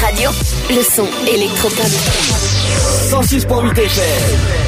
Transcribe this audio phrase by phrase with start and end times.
[0.00, 0.30] Radio.
[0.70, 1.86] Le son électropop.
[3.10, 4.60] 106.8 FM.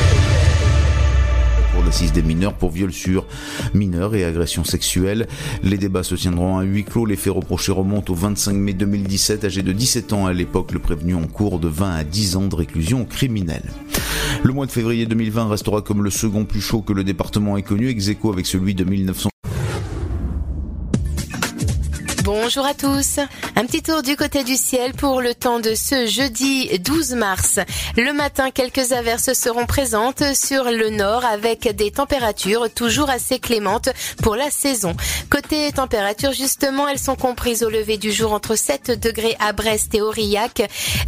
[2.14, 3.26] Des mineurs pour viol sur
[3.74, 5.28] mineurs et agressions sexuelles.
[5.62, 7.06] Les débats se tiendront à huis clos.
[7.06, 9.44] Les faits reprochés remontent au 25 mai 2017.
[9.44, 12.46] Âgé de 17 ans à l'époque, le prévenu en cours de 20 à 10 ans
[12.46, 13.70] de réclusion criminelle.
[14.42, 17.62] Le mois de février 2020 restera comme le second plus chaud que le département ait
[17.62, 19.28] connu, ex aequo avec celui de 1900.
[22.42, 23.20] Bonjour à tous.
[23.54, 27.60] Un petit tour du côté du ciel pour le temps de ce jeudi 12 mars.
[27.96, 33.90] Le matin, quelques averses seront présentes sur le nord avec des températures toujours assez clémentes
[34.24, 34.96] pour la saison.
[35.30, 39.94] Côté température, justement, elles sont comprises au lever du jour entre 7 degrés à Brest
[39.94, 40.62] et Aurillac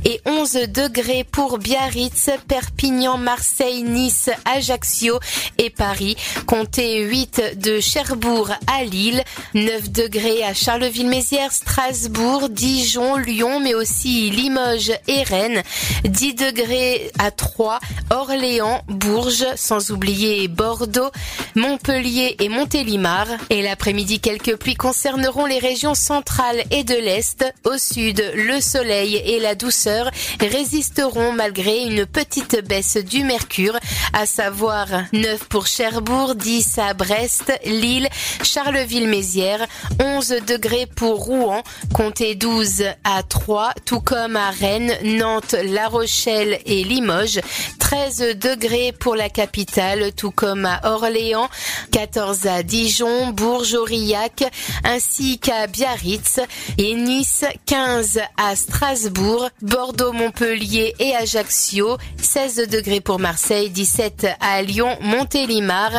[0.05, 5.19] et 11 degrés pour Biarritz, Perpignan, Marseille, Nice, Ajaccio
[5.59, 6.17] et Paris.
[6.47, 14.31] Comptez 8 de Cherbourg à Lille, 9 degrés à Charleville-Mézières, Strasbourg, Dijon, Lyon, mais aussi
[14.31, 15.63] Limoges et Rennes.
[16.05, 21.11] 10 degrés à Troyes, Orléans, Bourges, sans oublier Bordeaux,
[21.55, 23.27] Montpellier et Montélimar.
[23.49, 27.45] Et l'après-midi, quelques pluies concerneront les régions centrales et de l'Est.
[27.65, 33.79] Au sud, le soleil et la douceur résisteront malgré une petite baisse du mercure,
[34.13, 38.09] à savoir 9 pour Cherbourg, 10 à Brest, Lille,
[38.43, 39.67] Charleville-Mézières,
[40.01, 41.63] 11 degrés pour Rouen,
[41.93, 47.41] comptez 12 à Troyes, tout comme à Rennes, Nantes, La Rochelle et Limoges,
[47.79, 51.49] 13 degrés pour la capitale, tout comme à Orléans,
[51.93, 54.45] 14 à Dijon, Bourges, Aurillac,
[54.85, 56.41] ainsi qu'à Biarritz
[56.79, 64.63] et Nice, 15 à Strasbourg, Bordeaux, Montpellier et Ajaccio, 16 degrés pour Marseille, 17 à
[64.63, 65.93] Lyon, Montélimar,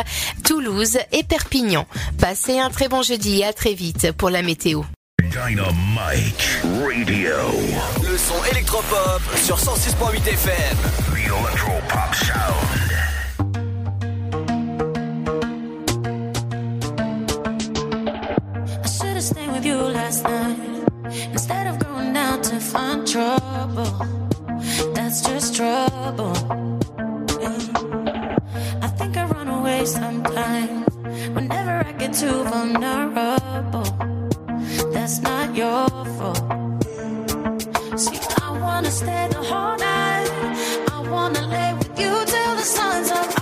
[0.43, 1.85] Toulouse et Perpignan.
[2.19, 4.81] Passez un très bon jeudi à très vite pour la météo.
[5.29, 7.35] Dynamite Radio.
[8.03, 10.77] Le son électropop sur 106.8 FM.
[11.13, 12.91] The Electro Pop Sound.
[18.83, 20.57] I should've stayed with you last night
[21.31, 24.05] instead of going out to find trouble.
[24.93, 26.33] That's just trouble.
[28.81, 30.85] I think I run away sometimes
[31.33, 34.14] whenever I get too vulnerable.
[34.93, 35.87] That's not your
[36.17, 36.43] fault.
[37.99, 40.29] See, I wanna stay the whole night.
[40.91, 43.34] I wanna lay with you till the sun's up.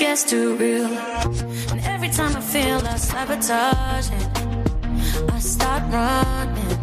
[0.00, 4.28] Gets too real, and every time I feel I sabotage it,
[5.30, 6.78] I start running.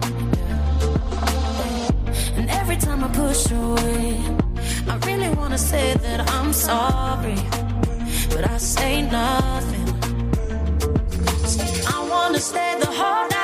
[2.38, 4.22] And every time I push away,
[4.88, 7.40] I really wanna say that I'm sorry,
[8.30, 9.88] but I say nothing.
[11.96, 13.37] I wanna stay the whole night.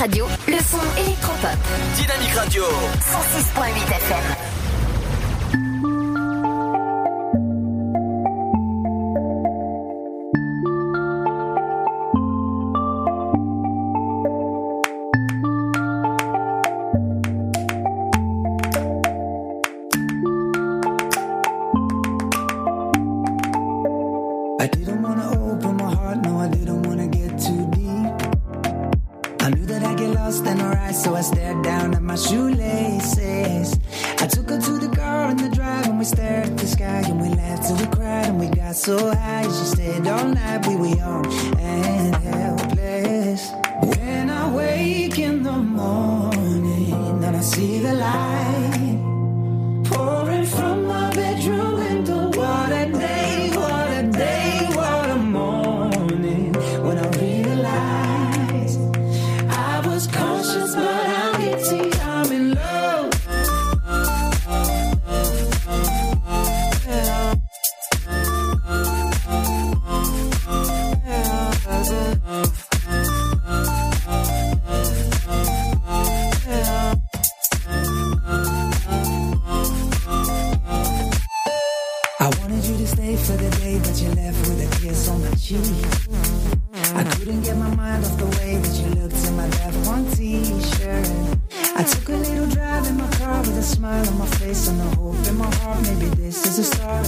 [0.00, 1.58] Radio, le son électropop.
[1.94, 2.64] Dynamique Radio.
[2.64, 4.39] 106.8 FM.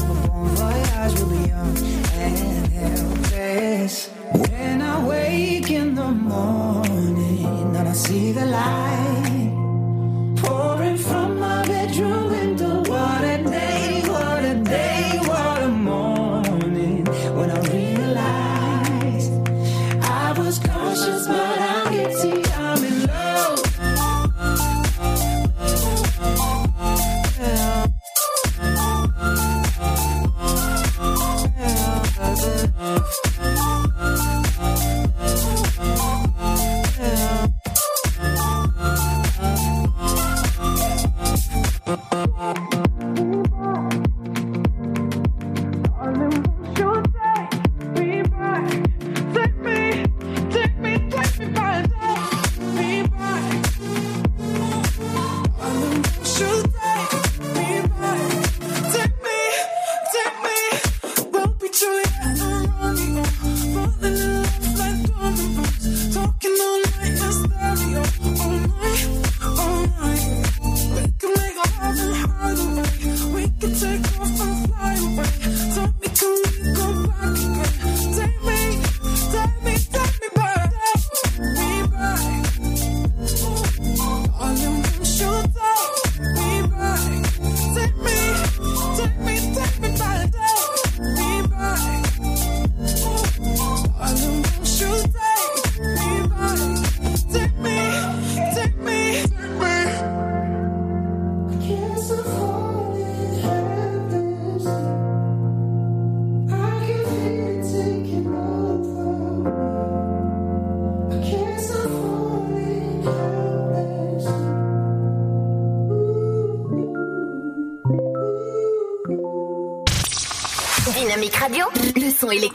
[0.09, 1.77] We'll be young
[2.15, 4.09] and helpless.
[4.51, 7.45] When I wake in the morning
[7.77, 8.82] and I see the light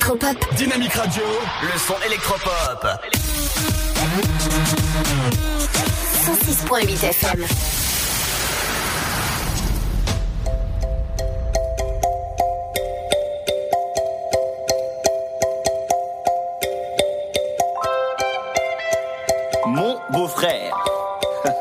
[0.08, 0.56] électropop.
[0.56, 1.24] Dynamique Radio.
[1.64, 2.88] Le son électropop.
[6.26, 7.46] 106.8 FM.
[19.66, 20.86] Mon beau-frère.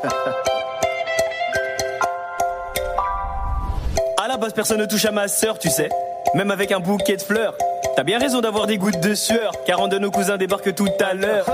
[4.17, 5.89] à la base, personne ne touche à ma sœur, tu sais.
[6.35, 7.57] Même avec un bouquet de fleurs.
[7.97, 10.91] T'as bien raison d'avoir des gouttes de sueur, car un de nos cousins débarque tout
[11.01, 11.47] à l'heure.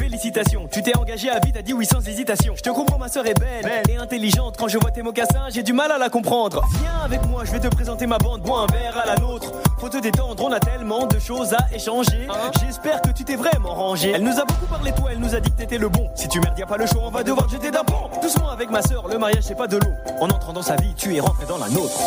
[0.00, 2.54] Félicitations, tu t'es engagé à vie, t'as dit oui sans hésitation.
[2.56, 4.56] Je te comprends, ma sœur est belle, et intelligente.
[4.56, 6.64] Quand je vois tes mocassins, j'ai du mal à la comprendre.
[6.80, 9.52] Viens avec moi, je vais te présenter ma bande, bois un verre à la nôtre.
[9.78, 12.26] Faut te détendre, on a tellement de choses à échanger.
[12.64, 14.12] J'espère que tu t'es vraiment rangé.
[14.14, 16.08] Elle nous a beaucoup parlé, toi, elle nous a dit que t'étais le bon.
[16.14, 18.08] Si tu merdes, y a pas le choix, on va devoir te jeter d'un pont.
[18.22, 19.92] Doucement avec ma sœur, le mariage c'est pas de l'eau.
[20.22, 22.00] En entrant dans sa vie, tu es rentré dans la nôtre.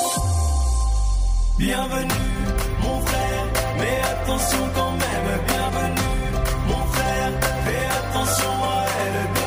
[1.60, 2.10] Bienvenue,
[4.24, 6.26] attention quand même, bienvenue,
[6.68, 7.32] mon frère,
[7.66, 9.41] fais attention à elle,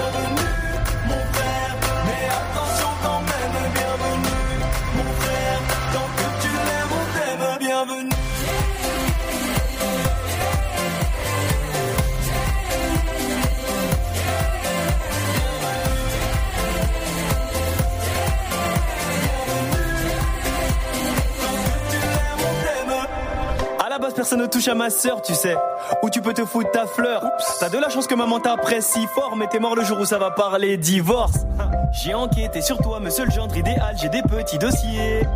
[24.15, 25.57] personne ne touche à ma sœur, tu sais.
[26.03, 27.23] Ou tu peux te foutre ta fleur.
[27.61, 30.19] T'as de la chance que maman t'apprécie fort, mais t'es mort le jour où ça
[30.19, 31.45] va parler divorce.
[31.93, 35.27] J'ai enquêté sur toi, monsieur le gendre idéal, j'ai des petits dossiers.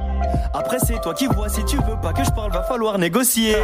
[0.54, 3.56] Après, c'est toi qui vois, si tu veux pas que je parle, va falloir négocier.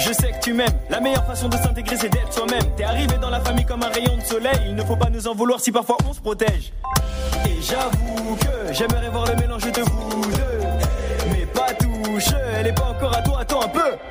[0.00, 2.62] Je sais que tu m'aimes, la meilleure façon de s'intégrer c'est d'être soi-même.
[2.76, 5.26] T'es arrivé dans la famille comme un rayon de soleil, il ne faut pas nous
[5.26, 6.72] en vouloir si parfois on se protège.
[7.46, 10.60] Et j'avoue que j'aimerais voir le mélange de vous deux,
[11.32, 13.37] mais pas touche, elle est pas encore à toi,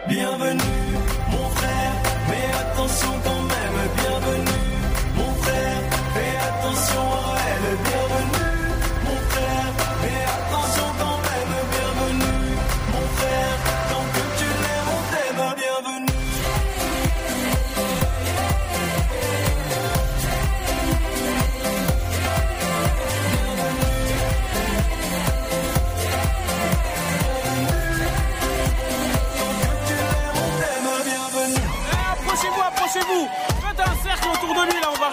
[0.08, 0.62] Bienvenue,
[1.32, 1.94] mon frère,
[2.27, 3.37] mais attention quand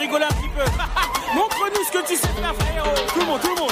[0.04, 0.64] rigoler un petit peu.
[1.34, 3.63] Montre-nous ce que tu sais faire, frérot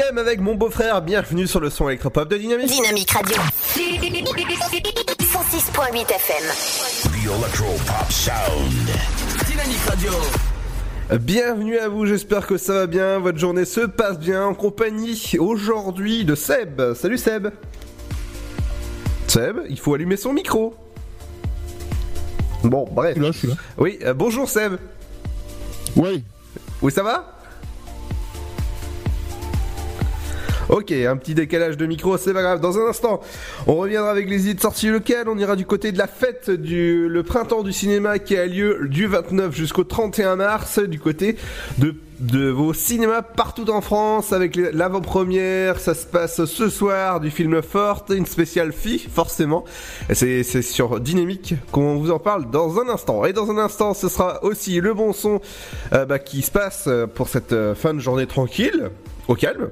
[0.00, 2.68] Avec mon beau-frère, bienvenue sur le son électropop de Dynamique.
[2.68, 3.36] Dynamique Radio.
[3.74, 6.44] 106.8 FM.
[7.02, 8.88] The Electro Pop Sound.
[9.48, 10.12] Dynamique Radio.
[11.20, 15.20] Bienvenue à vous, j'espère que ça va bien, votre journée se passe bien en compagnie
[15.40, 16.94] aujourd'hui de Seb.
[16.94, 17.48] Salut Seb.
[19.26, 20.76] Seb, il faut allumer son micro.
[22.62, 23.18] Bon, bref.
[23.18, 23.54] Là, je suis là.
[23.78, 24.76] Oui, euh, bonjour Seb.
[25.96, 26.22] Oui.
[26.82, 27.37] Oui, ça va?
[30.68, 32.60] Ok, un petit décalage de micro, c'est pas grave.
[32.60, 33.20] Dans un instant,
[33.66, 35.28] on reviendra avec les idées de sortie locales.
[35.28, 38.86] On ira du côté de la fête du le printemps du cinéma qui a lieu
[38.88, 41.36] du 29 jusqu'au 31 mars, du côté
[41.78, 45.78] de de vos cinémas partout en France avec l'avant-première.
[45.78, 49.64] Ça se passe ce soir du film Forte, une spéciale fille, forcément.
[50.12, 53.24] C'est sur Dynamique qu'on vous en parle dans un instant.
[53.24, 55.40] Et dans un instant, ce sera aussi le bon son
[55.92, 58.90] euh, bah, qui se passe pour cette euh, fin de journée tranquille,
[59.28, 59.70] au calme.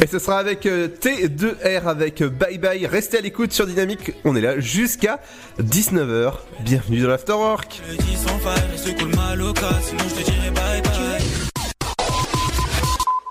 [0.00, 2.86] Et ce sera avec euh, T2R avec euh, Bye Bye.
[2.86, 4.12] Restez à l'écoute sur Dynamique.
[4.24, 5.20] On est là jusqu'à
[5.60, 6.34] 19h.
[6.60, 7.80] Bienvenue dans l'Afterwork.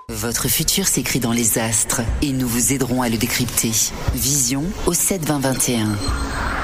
[0.08, 3.72] Votre futur s'écrit dans les astres et nous vous aiderons à le décrypter.
[4.14, 6.63] Vision au 72021.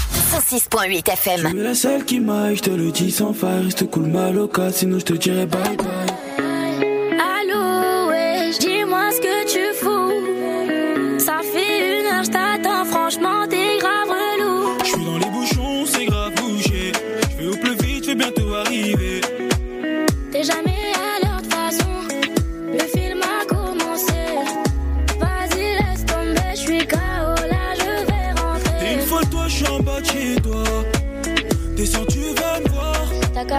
[0.31, 1.51] 106.8 FM.
[1.51, 3.65] Tu es la seule qui m'aille, je te le dis sans faille.
[3.65, 6.30] Reste cool, maloca, sinon je te dirai bye bye.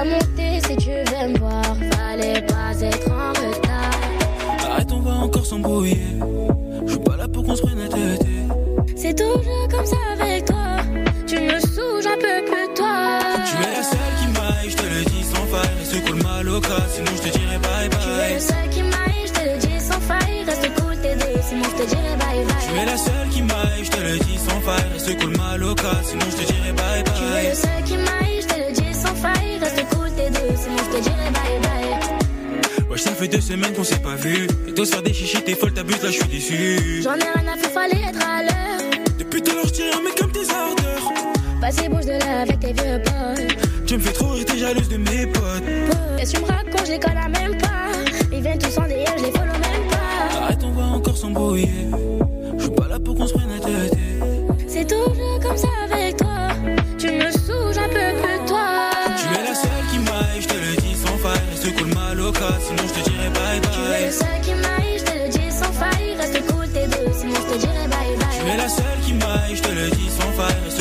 [0.04, 1.62] Monter si tu veux me voir.
[1.96, 4.70] Fallait pas être en retard.
[4.70, 6.02] Arrête, on va encore s'embrouiller.
[6.86, 8.26] Je suis pas là pour qu'on se prenne la tête.
[8.96, 10.76] C'est toujours comme ça avec toi.
[11.26, 13.20] Tu me saoules, j'en peux plus toi.
[13.46, 15.78] Tu es la seule qui m'aille, je te le dis sans faille.
[15.78, 18.34] Reste cool, maloca, sinon je te dirai bye Tu es bye.
[18.34, 20.44] le seul qui m'aille, je te le dis sans faille.
[20.46, 22.66] Reste cool, t'es deux, sinon je te dirai bye bye.
[22.66, 24.92] Tu es la seule qui m'aille, je te le dis sans faille.
[24.94, 25.32] Reste cool,
[26.04, 26.61] sinon je te dirai
[33.02, 34.46] ça fait deux semaines qu'on s'est pas vu.
[34.66, 37.02] Et toi, faire des chichis, t'es folle, t'abuses, là, je suis déçu.
[37.02, 38.90] J'en ai rien à faire, fallait être à l'heure.
[39.18, 41.12] Depuis tout à l'heure, je un mec comme tes ardeurs.
[41.60, 43.86] Vas-y, bouge de là avec tes vieux potes.
[43.86, 45.62] Tu me fais trop rire, t'es jalouse de mes potes.
[46.16, 47.68] Qu'est-ce que tu me racontes, je les connais même pas.
[48.32, 50.38] Ils viennent tous en délire, je les follow même pas.
[50.44, 51.68] Arrête, on va encore s'embrouiller.
[52.58, 53.98] Je suis pas là pour qu'on se prenne la tête.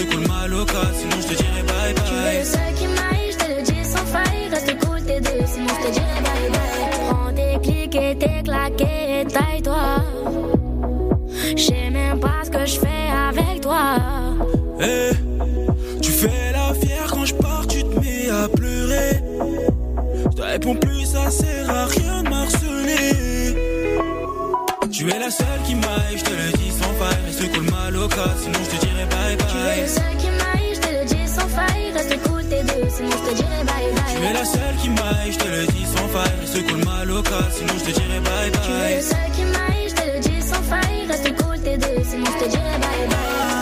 [0.09, 2.45] Cool, maloca, sinon je te dirai bye Tu es le bye.
[2.45, 4.49] seul qui m'aille, je te le dis sans faille.
[4.51, 7.09] Reste cool, t'es deux, sinon je te dirai bye bye.
[7.09, 10.03] Prends tes clics et tes claquets et taille-toi.
[11.57, 13.95] Je sais même pas ce que je fais avec toi.
[14.79, 15.11] Eh,
[16.01, 19.21] tu fais la fière quand je pars, tu te mets à pleurer.
[20.31, 23.40] Je te réponds plus, ça sert à rien de m'harceler.
[25.01, 27.17] Tu es la seule qui m'aille, je te le dis sans faille.
[27.25, 29.89] Reste cool, maloca, sinon je te dirai bye Tu es le bye.
[29.89, 31.91] seul qui m'aille, je te le dis sans faille.
[31.91, 34.15] Reste cool, t'es deux, sinon je te dirai bye bye.
[34.15, 36.39] Tu es la seule qui m'aille, je te le dis sans faille.
[36.41, 39.01] Reste cool, maloca, sinon je te dirai bye Tu es le bye.
[39.01, 41.05] seul qui m'aille, je te le dis sans faille.
[41.09, 43.60] Reste cool, t'es deux, sinon je te dirai bye bye.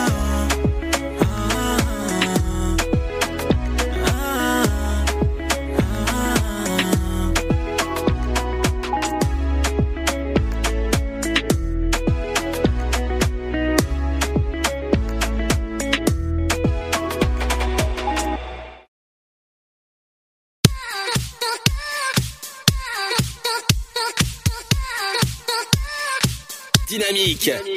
[27.40, 27.69] Dynamique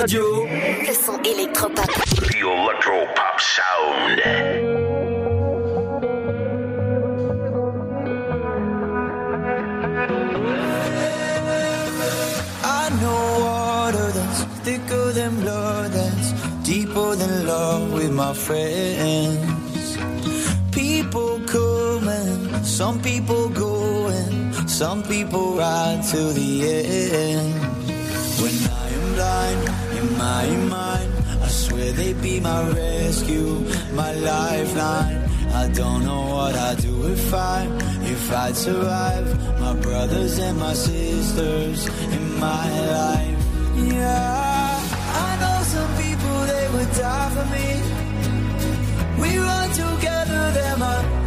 [0.00, 0.46] Radio.
[0.46, 1.84] Le son électropop.
[1.84, 4.20] The Electro Pop Sound.
[12.64, 16.32] I know water that's thicker than blood, that's
[16.62, 19.98] deeper than love with my friends.
[20.72, 27.54] People coming, some people going, some people ride till the end.
[28.40, 28.79] When I am blind in
[30.30, 30.46] my
[30.78, 31.12] mind,
[31.46, 33.52] I swear they'd be my rescue,
[34.00, 35.18] my lifeline.
[35.62, 37.60] I don't know what I'd do if I,
[38.14, 39.26] if I'd survive.
[39.64, 41.80] My brothers and my sisters
[42.16, 42.66] in my
[42.98, 43.40] life.
[43.94, 47.68] Yeah, I know some people they would die for me.
[49.22, 51.19] We run together, they're my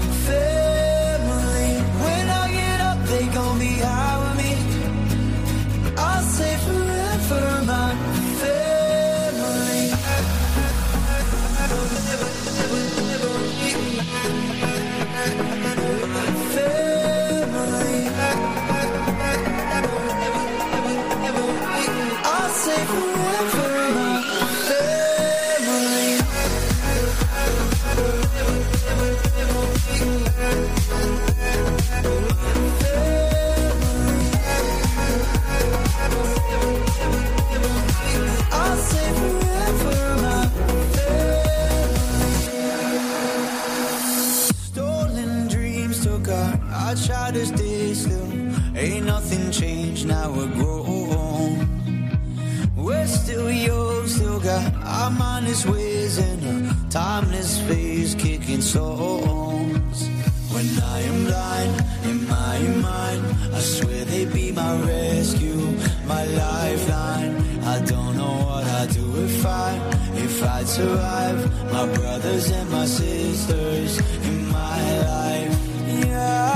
[57.43, 60.07] timeless phase, kicking stones.
[60.53, 63.21] When I am blind in my mind,
[63.53, 67.35] I swear they be my rescue, my lifeline.
[67.63, 69.71] I don't know what I'd do if I,
[70.15, 71.71] if I'd survive.
[71.71, 75.59] My brothers and my sisters in my life.
[76.05, 76.53] Yeah,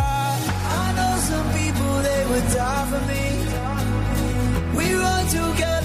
[0.79, 3.25] I know some people they would die for me.
[4.77, 5.76] We run together,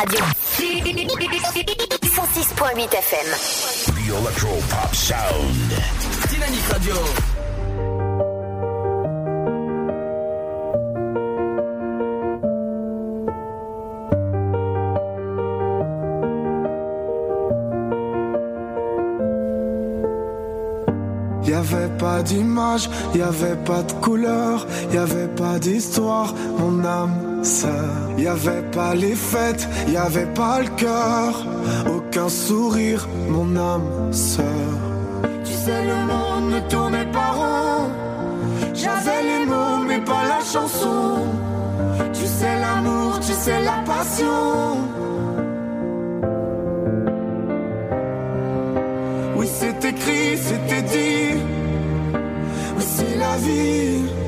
[0.00, 0.24] Radio.
[2.02, 3.28] 106.8 FM.
[3.92, 5.72] The Electro Pop Sound.
[6.30, 6.94] Dynamique Radio.
[21.44, 27.29] Y avait pas d'image, y avait pas de couleur, y avait pas d'histoire, mon âme
[27.42, 27.94] sœur.
[28.18, 31.46] Y avait pas les fêtes, y avait pas le cœur,
[31.94, 34.44] aucun sourire, mon âme sœur.
[35.44, 37.90] Tu sais le monde ne tournait pas rond.
[38.74, 41.26] J'avais les mots mais pas la chanson.
[42.12, 44.78] Tu sais l'amour, tu sais la passion.
[49.36, 51.40] Oui, c'est écrit, c'était dit.
[52.76, 54.19] Oui, c'est la vie.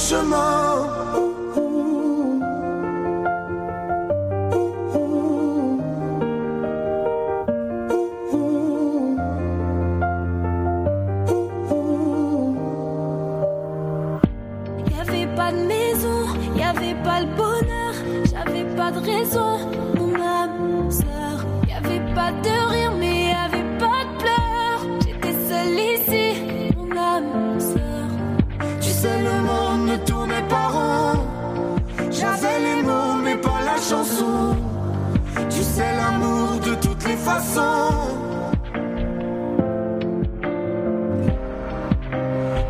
[0.00, 0.69] Montré le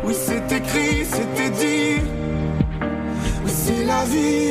[0.03, 2.01] Oui, c'est écrit, c'était dit.
[3.43, 4.50] Oui, c'est la vie.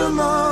[0.00, 0.49] Chemin.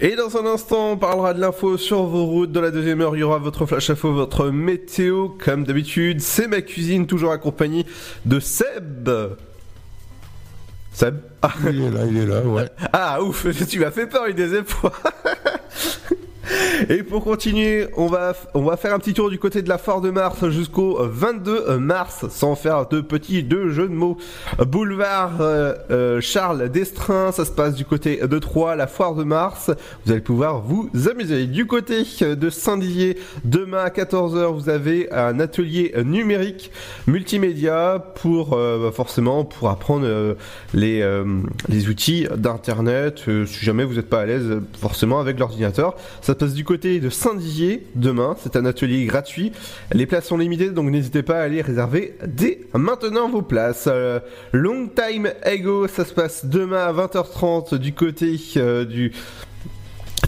[0.00, 2.52] Et dans un instant, on parlera de l'info sur vos routes.
[2.52, 5.28] Dans la deuxième heure, il y aura votre flash info, votre météo.
[5.28, 7.86] Comme d'habitude, c'est ma cuisine, toujours accompagnée
[8.24, 9.08] de Seb.
[10.92, 11.16] Seb?
[11.42, 11.52] Ah.
[11.68, 12.68] Il est là, il est là, ouais.
[12.92, 14.92] Ah, ouf, tu m'as fait peur une deuxième fois.
[16.88, 19.78] Et pour continuer, on va, on va faire un petit tour du côté de la
[19.78, 24.16] Foire de Mars jusqu'au 22 mars, sans faire de petits deux jeux de mots.
[24.58, 29.24] Boulevard euh, euh, Charles d'Estrin, ça se passe du côté de Troyes, la Foire de
[29.24, 29.70] Mars.
[30.04, 31.46] Vous allez pouvoir vous amuser.
[31.46, 36.70] Du côté de Saint-Dizier, demain à 14h, vous avez un atelier numérique
[37.06, 40.34] multimédia pour euh, bah, forcément pour apprendre euh,
[40.74, 41.24] les, euh,
[41.68, 43.22] les outils d'internet.
[43.28, 47.00] euh, si jamais vous n'êtes pas à l'aise forcément avec l'ordinateur, ça passe du côté
[47.00, 48.36] de Saint-Dizier demain.
[48.42, 49.52] C'est un atelier gratuit.
[49.92, 53.88] Les places sont limitées, donc n'hésitez pas à aller réserver dès maintenant vos places.
[53.88, 54.20] Euh,
[54.52, 59.12] long time ago, ça se passe demain à 20h30 du côté euh, du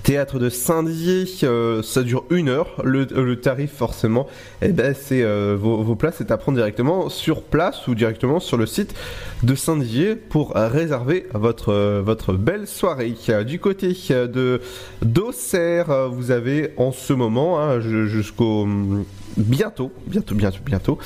[0.08, 2.80] Théâtre de Saint-Dizier, euh, ça dure une heure.
[2.82, 4.26] Le, tarif, forcément,
[4.62, 8.56] eh ben, c'est euh, vos, places, c'est à prendre directement sur place ou directement sur
[8.56, 8.94] le site
[9.42, 13.14] de Saint-Dizier pour réserver votre euh, votre belle soirée.
[13.44, 14.62] Du côté de
[15.02, 18.66] d'Auxerre, vous avez en ce moment hein, ju- jusqu'au
[19.36, 20.98] bientôt, bientôt, bientôt, bientôt,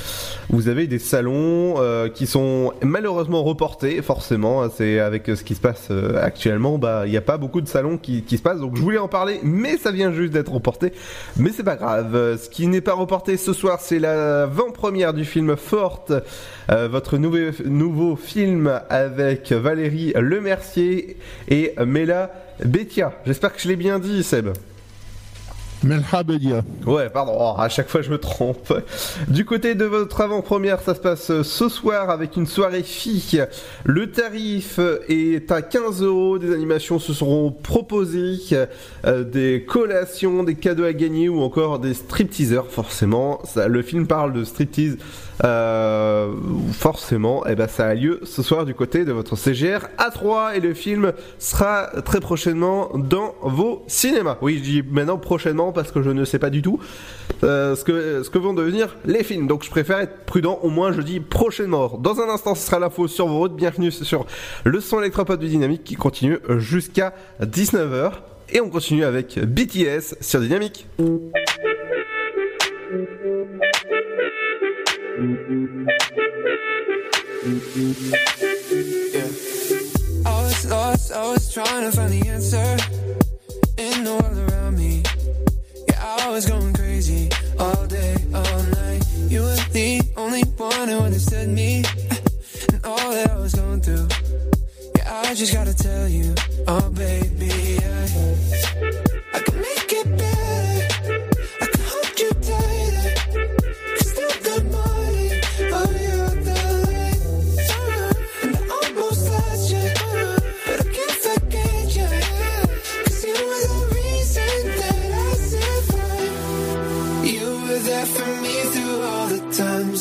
[0.51, 4.63] vous avez des salons euh, qui sont malheureusement reportés, forcément.
[4.63, 7.39] hein, C'est avec euh, ce qui se passe euh, actuellement, bah il n'y a pas
[7.39, 8.61] beaucoup de salons qui, se passent.
[8.61, 10.93] Donc je voulais en parler, mais ça vient juste d'être reporté.
[11.37, 12.39] Mais c'est pas grave.
[12.39, 16.13] Ce qui n'est pas reporté ce soir, c'est la avant-première du film Forte,
[16.69, 21.17] votre nouveau nouveau film avec Valérie Lemercier
[21.49, 22.31] et Mela
[22.65, 23.13] Betia.
[23.27, 24.51] J'espère que je l'ai bien dit, Seb.
[25.85, 26.63] Melha Bedia.
[26.87, 28.73] Ouais, pardon, oh, à chaque fois je me trompe.
[29.29, 33.45] Du côté de votre avant-première, ça se passe euh, ce soir avec une soirée fille.
[33.85, 36.39] Le tarif est à 15 euros.
[36.39, 38.39] Des animations se seront proposées,
[39.05, 42.67] euh, des collations, des cadeaux à gagner ou encore des stripteasers.
[42.71, 44.99] Forcément, le film parle de striptease.
[45.45, 46.33] Euh,
[46.73, 50.61] forcément, et ben ça a lieu ce soir du côté de votre CGR A3 et
[50.61, 54.39] le film sera très prochainement dans vos cinémas.
[54.41, 56.79] Oui, je dis maintenant prochainement parce que je ne sais pas du tout
[57.43, 59.49] euh, ce, que, ce vont devenir les films.
[59.49, 61.99] Donc je préfère être prudent, au moins je dis prochainement.
[61.99, 63.57] Dans un instant, ce sera l'info sur vos routes.
[63.57, 64.27] Bienvenue sur
[64.63, 68.13] le son électropode du Dynamique qui continue jusqu'à 19h.
[68.55, 70.87] Et on continue avec BTS sur Dynamique.
[75.15, 75.19] I
[80.25, 82.79] was lost, I was trying to find the answer
[83.77, 85.03] in the world around me.
[85.87, 89.05] Yeah, I was going crazy all day, all night.
[89.29, 91.85] You were the only one who understood me
[92.73, 94.09] and all that I was going through.
[94.97, 96.35] Yeah, I just gotta tell you,
[96.69, 97.51] oh baby,
[97.85, 98.09] I,
[99.35, 100.32] I can make it better.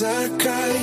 [0.03, 0.80] I cry.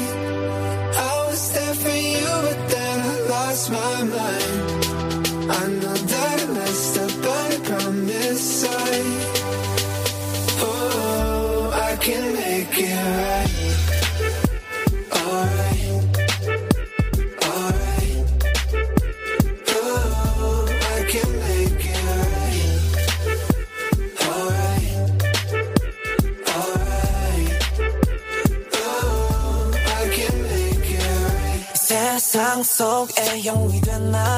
[32.28, 34.38] 세상 속에 영웅이 됐나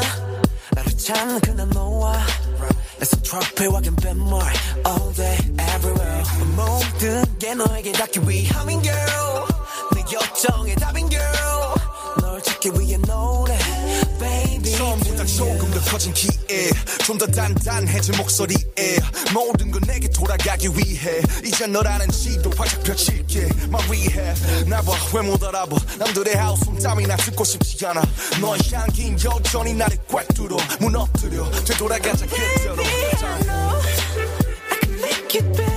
[0.75, 2.15] 나를 찾는 그날 너와
[2.99, 4.39] 내손 트로피 확인 뱃물
[4.86, 6.23] all day everywhere
[6.56, 9.47] 모든 게 너에게 닿기 위함인 girl
[9.95, 11.73] 내 요청에 답인 girl
[12.21, 13.58] 널 찾기 위해 노래
[15.19, 16.69] baby 처음보다 조금 더 커진 기에
[17.06, 18.97] 좀 더 단단해진 목소리에
[19.34, 25.41] 모든 건 내게 돌아가기 위해 이제 너라는 지도 활짝 펼칠게 My rehab 나봐 왜 못
[25.43, 28.01] 알아봐 남들의 하우스 땀이나 듣고 싶지 않아
[28.41, 32.84] 너의 향긴 여전히 나를 꽉 뚫어 무너뜨려 되돌아가자 그대로
[35.01, 35.68] make it better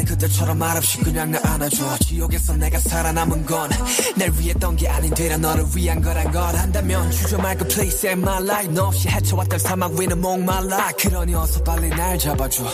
[0.00, 1.98] 그날은 그때처럼 말없이 그냥 날 안아줘.
[1.98, 3.70] 지옥에서 내가 살아남은 건
[4.16, 8.42] 날 위했던 게 아닌 되려 너를 위한 거란 걸 한다면 주저 말고 please save my
[8.42, 8.72] life.
[8.72, 10.92] 너 없이 헤쳐왔던 사막 위는 목말라.
[10.98, 12.64] 그러니 어서 빨리 날 잡아줘.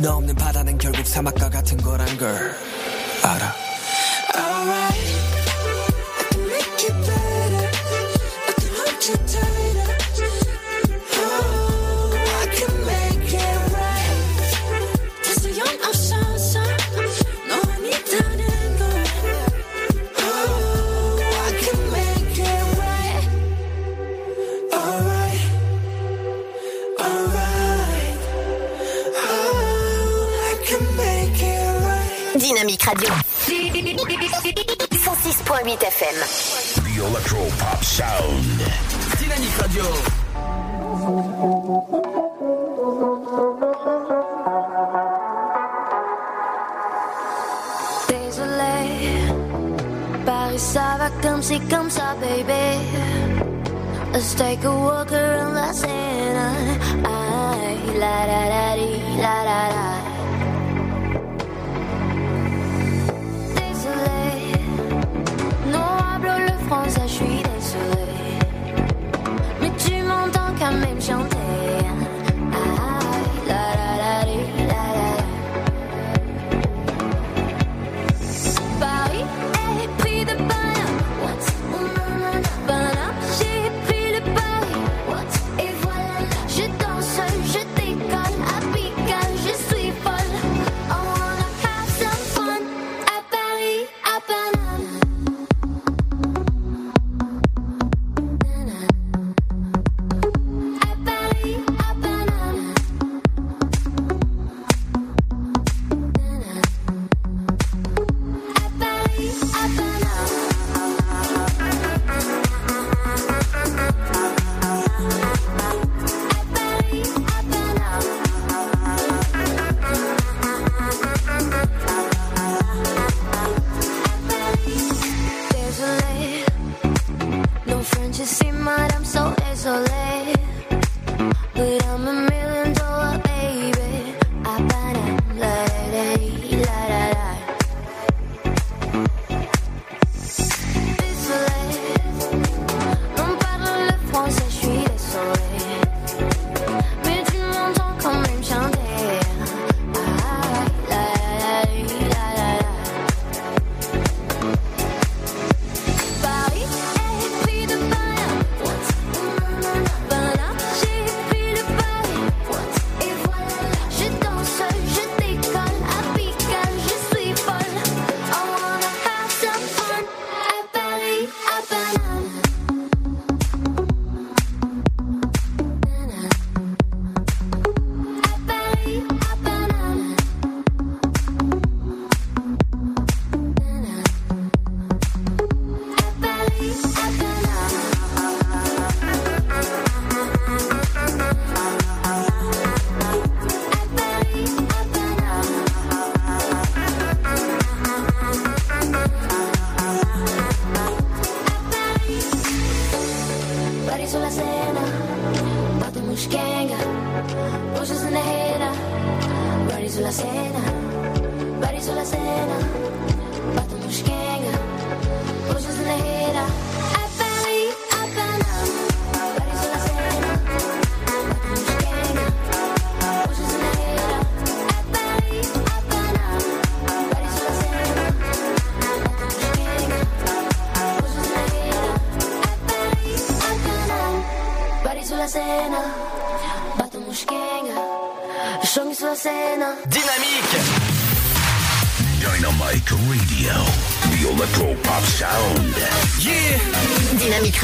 [0.00, 2.54] 너 없는 바다는 결국 사막과 같은 거란 걸
[3.22, 3.54] 알아.
[4.36, 5.06] Alright.
[6.18, 7.68] I can make it better.
[8.46, 9.65] I can hold you tighter
[32.66, 33.08] Dynamique Radio.
[34.90, 36.16] 106.8 FM.
[36.82, 38.60] The Electro Pop Sound.
[39.20, 39.84] Dynamique Radio.
[48.08, 48.74] Désolé,
[50.24, 52.80] Paris ça va comme c'est comme ça, baby.
[54.12, 56.78] Let's take a walk around la Seine.
[57.04, 58.95] Ay, la la la di, la la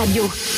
[0.02, 0.51] Radio.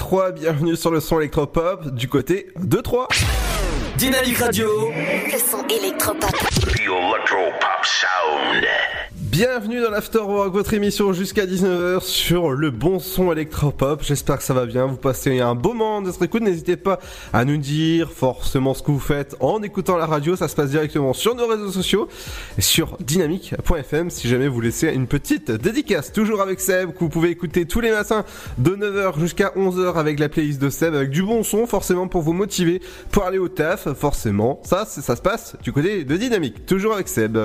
[0.00, 3.08] 3, bienvenue sur le son électropop du côté de 3.
[3.98, 4.90] Dynamique Radio.
[4.90, 6.30] Le son électropop.
[6.30, 8.64] The Electro Pop Sound.
[9.30, 14.02] Bienvenue dans l'Afterwork, votre émission jusqu'à 19h sur le bon son électropop.
[14.02, 16.42] J'espère que ça va bien, vous passez un beau moment d'être écoute.
[16.42, 16.98] N'hésitez pas
[17.32, 20.34] à nous dire forcément ce que vous faites en écoutant la radio.
[20.34, 22.08] Ça se passe directement sur nos réseaux sociaux
[22.58, 26.12] et sur dynamique.fm si jamais vous laissez une petite dédicace.
[26.12, 28.24] Toujours avec Seb, que vous pouvez écouter tous les matins
[28.58, 32.22] de 9h jusqu'à 11h avec la playlist de Seb, avec du bon son forcément pour
[32.22, 33.92] vous motiver pour aller au taf.
[33.92, 36.66] Forcément, ça, ça se passe du côté de Dynamique.
[36.66, 37.38] Toujours avec Seb.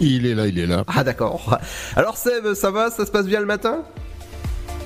[0.00, 0.84] Il est là, il est là.
[0.86, 1.58] Ah d'accord.
[1.96, 2.90] Alors Seb, ça va?
[2.90, 3.82] Ça se passe bien le matin?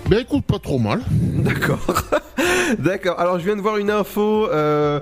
[0.08, 1.00] Ben écoute, pas trop mal.
[1.18, 1.78] D'accord.
[2.78, 3.18] D'accord.
[3.20, 5.00] Alors je viens de voir une info euh,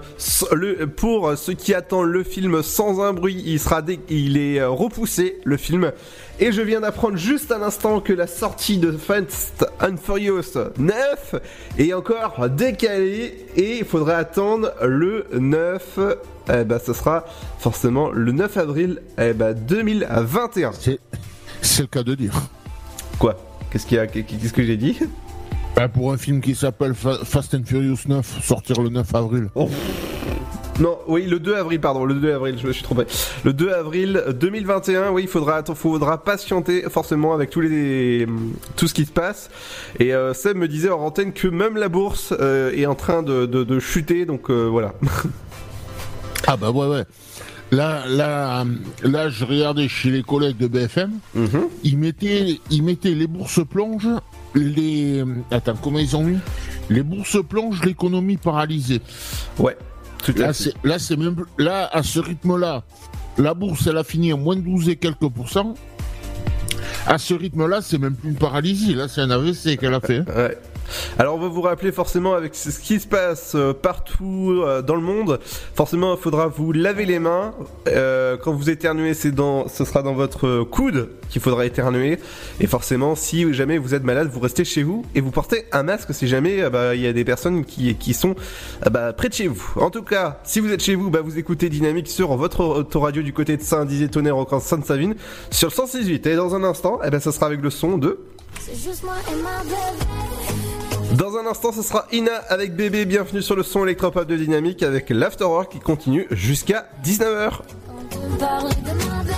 [0.52, 4.60] le, pour ceux qui attendent le film sans un bruit, il sera dé- il est
[4.60, 5.90] euh, repoussé le film
[6.38, 10.42] et je viens d'apprendre juste à l'instant que la sortie de Fast and Furious
[10.78, 11.34] 9
[11.78, 15.98] est encore décalée et il faudrait attendre le 9
[16.48, 17.24] eh ben, ce sera
[17.58, 20.72] forcément le 9 avril eh ben, 2021.
[20.72, 22.34] C'est le cas de dire.
[23.18, 23.36] Quoi?
[23.70, 24.06] Qu'est-ce qu'il y a?
[24.06, 24.98] Qu'est-ce que j'ai dit?
[25.76, 29.48] Ben, pour un film qui s'appelle Fa- Fast and Furious 9, sortir le 9 avril.
[30.80, 33.04] Non, oui, le 2 avril, pardon, le 2 avril, je me suis trompé.
[33.44, 35.62] Le 2 avril 2021, oui, il faudra,
[36.24, 38.26] patienter forcément avec tous les,
[38.76, 39.50] tout ce qui se passe.
[39.98, 43.22] Et euh, Seb me disait en antenne que même la bourse euh, est en train
[43.22, 44.94] de, de, de chuter, donc euh, voilà.
[46.46, 47.04] Ah bah ouais, ouais.
[47.70, 48.64] Là, là,
[49.02, 51.12] là, je regardais chez les collègues de BFM.
[51.34, 51.68] Mhm.
[51.84, 54.08] Ils mettaient, ils mettaient les bourses plonges,
[54.54, 55.24] les.
[55.50, 56.38] Attends, comment ils ont mis?
[56.90, 59.00] Les bourses plonges, l'économie paralysée.
[59.58, 59.76] Ouais.
[60.22, 62.84] Tout là, c'est, là, c'est même, là, à ce rythme-là,
[63.38, 65.74] la bourse, elle a fini à moins de 12 et quelques pourcents.
[67.06, 68.94] À ce rythme-là, c'est même plus une paralysie.
[68.94, 70.20] Là, c'est un AVC qu'elle a fait.
[70.20, 70.58] Ouais.
[71.18, 74.94] Alors on va vous rappeler forcément avec ce qui se passe euh, partout euh, dans
[74.94, 75.40] le monde,
[75.74, 77.54] forcément il faudra vous laver les mains.
[77.88, 82.18] Euh, quand vous éternuez, c'est dans, ce sera dans votre coude qu'il faudra éternuer.
[82.60, 85.82] Et forcément, si jamais vous êtes malade, vous restez chez vous et vous portez un
[85.82, 88.34] masque si jamais bah, il y a des personnes qui, sont
[88.90, 89.72] bah, près de chez vous.
[89.76, 93.22] En tout cas, si vous êtes chez vous, bah, vous écoutez Dynamique sur votre autoradio
[93.22, 95.14] du côté de Saint-Dizier-Tonnerre en Sainte-Savine
[95.50, 96.26] sur le 168.
[96.26, 98.18] Et dans un instant, eh ben, ça sera avec le son de
[98.60, 100.41] C'est juste moi et ma bébé.
[101.12, 103.04] Dans un instant, ce sera Ina avec bébé.
[103.04, 107.60] Bienvenue sur le son électropop de Dynamique avec l'Afterwork qui continue jusqu'à 19h.
[108.38, 109.34] Parler de ma bébé.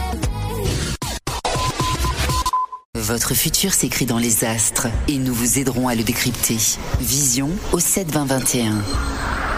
[2.94, 6.58] Votre futur s'écrit dans les astres et nous vous aiderons à le décrypter.
[7.00, 8.74] Vision au 7 20 21.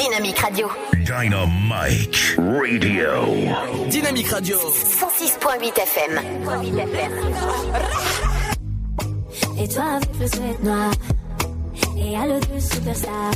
[0.00, 0.66] Dynamique Radio.
[0.94, 3.10] Dynamite Radio.
[3.90, 4.56] Dynamique Radio.
[4.56, 6.20] 106.8 FM.
[9.58, 10.90] Et toi avec le sweat noir
[11.98, 13.30] Et à l'autre le superstar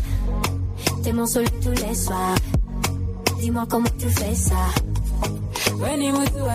[1.02, 2.34] T'es mon soleil tous les soirs
[3.40, 4.54] Dis-moi comment tu fais ça
[5.78, 6.54] weni mutu wa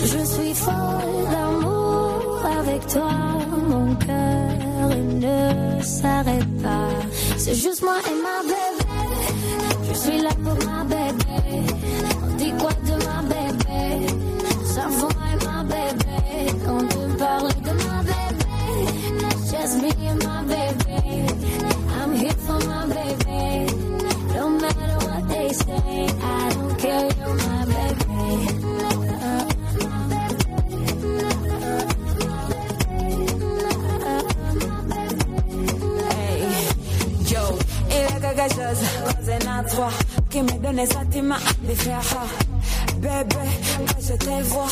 [0.00, 3.10] Je suis folle d'amour avec toi.
[3.68, 6.88] Mon cœur ne s'arrête pas.
[7.36, 8.84] C'est juste moi et ma bébé.
[9.88, 11.34] Je suis là pour ma bébé.
[12.22, 14.06] On dit quoi de ma bébé?
[14.64, 16.08] Ça va et ma bébé.
[16.66, 18.48] On parle de ma bébé
[19.50, 20.98] Just me and my baby
[22.00, 23.67] I'm here for my what
[25.48, 27.08] they say I don't care,
[39.48, 39.88] à toi
[40.30, 42.22] qui me donne ce sentiment de faire ça.
[42.96, 43.36] Bébé,
[43.76, 44.66] quand je te vois,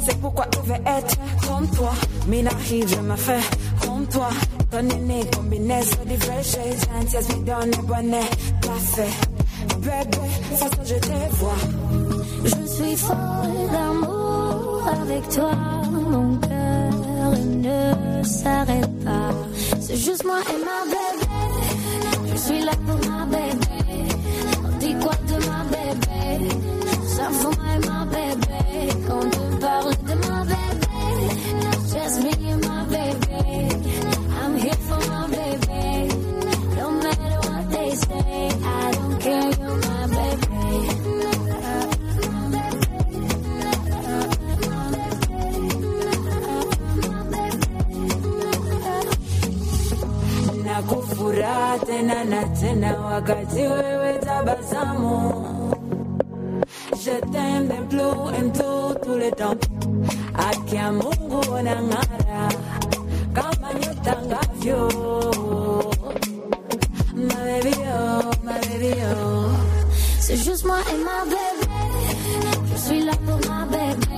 [0.00, 1.16] c'est pourquoi je veux être
[1.46, 1.92] comme toi.
[2.26, 3.40] Mina, je me fais
[3.82, 4.30] comme toi.
[4.70, 5.96] Ton nez combinaison
[6.42, 8.30] shades, gentillesse, me donne le bonnet,
[8.62, 9.29] parfait.
[9.82, 11.54] Façon je te vois.
[12.44, 13.16] Je suis folle
[13.72, 15.52] d'amour avec toi.
[15.90, 19.32] Mon cœur ne s'arrête pas.
[19.80, 21.26] C'est juste moi et ma bébé.
[22.32, 23.76] Je suis là pour ma bébé.
[24.64, 26.54] On dit quoi de ma bébé?
[27.06, 28.49] Ça moi et ma bébé.
[56.92, 59.54] Je t'aime d'un plus en plus le temps
[67.14, 69.48] Ma baby oh, ma baby oh
[70.20, 71.66] C'est juste moi et ma bébé.
[72.72, 74.09] Je suis là pour ma bébé.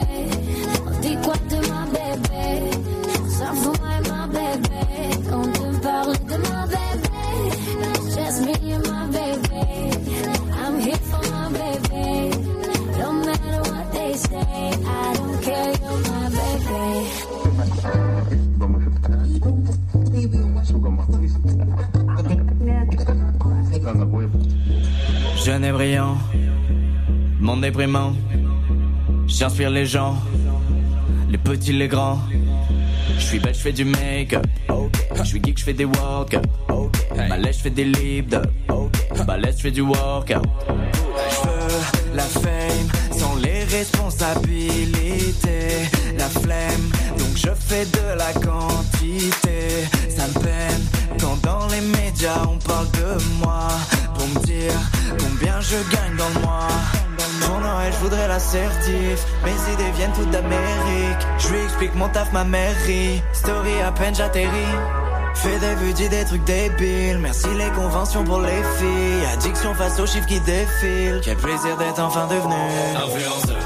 [25.63, 26.19] Jeune et brillant,
[27.39, 28.15] monde déprimant.
[29.29, 30.17] J'inspire les gens,
[31.31, 32.19] les petits, les grands.
[33.17, 34.45] Je suis belle, je fais du make-up.
[35.15, 36.45] Je suis geek, je fais des walk-up.
[37.29, 38.35] Malais, je fais des lip
[39.25, 40.43] Balèze, je fais du workout.
[41.31, 45.87] Je veux la fame sans les responsabilités.
[46.19, 49.87] La flemme, donc je fais de la quantité.
[50.09, 53.69] Ça me peine quand dans les médias on parle de moi.
[54.15, 54.75] Pour me dire
[55.19, 56.69] combien je gagne dans le mois.
[57.41, 59.27] Pour Noël, je voudrais l'assertif.
[59.45, 61.23] Mes idées viennent toutes d'Amérique.
[61.39, 63.23] Je lui explique mon taf, ma mairie.
[63.33, 64.77] Story à peine j'atterris.
[65.35, 67.19] Fais des vues, dis des trucs débiles.
[67.19, 69.27] Merci les conventions pour les filles.
[69.33, 71.21] Addiction face aux chiffres qui défilent.
[71.23, 72.55] Quel plaisir d'être enfin devenu
[72.97, 73.57] influenceur.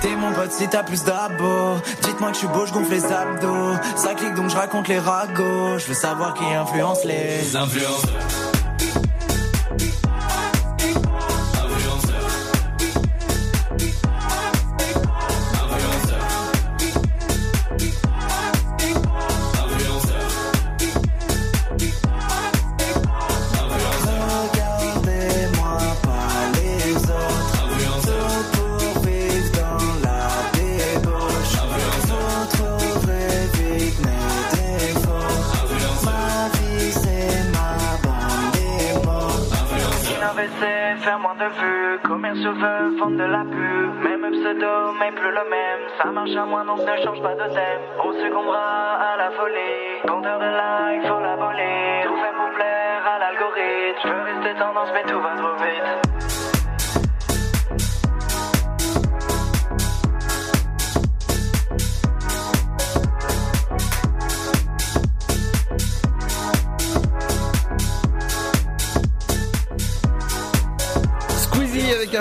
[0.00, 1.76] T'es mon pote si t'as plus d'abos.
[2.02, 3.74] Dites-moi que je suis beau, je gonfle les abdos.
[3.96, 5.78] Ça clique donc je raconte les ragots.
[5.78, 8.51] Je veux savoir qui influence les influenceurs.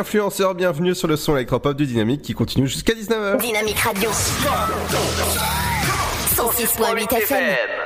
[0.01, 3.38] Influenceur, bienvenue sur le son électropop du Dynamique qui continue jusqu'à 19h.
[3.38, 4.09] Dynamique Radio.
[6.36, 7.81] 106.8 FM.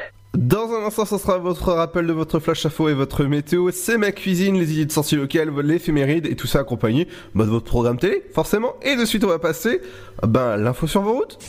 [0.85, 3.71] Dans un instant, ce sera votre rappel de votre flash info et votre météo.
[3.71, 7.49] C'est ma cuisine, les idées de sortie locales, l'éphéméride et tout ça accompagné bah, de
[7.49, 8.75] votre programme télé, forcément.
[8.83, 9.81] Et de suite, on va passer
[10.21, 11.39] ben, l'info sur vos routes.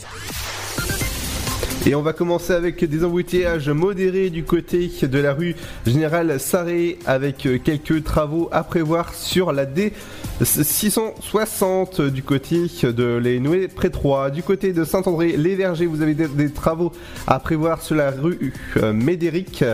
[1.88, 5.54] Et on va commencer avec des embouteillages modérés du côté de la rue
[5.86, 13.90] Générale Sarré avec quelques travaux à prévoir sur la D660 du côté de les près
[13.90, 14.30] 3.
[14.30, 16.90] Du côté de Saint-André-les-Vergers, vous avez des, travaux
[17.28, 19.64] à prévoir sur la rue euh, Médéric,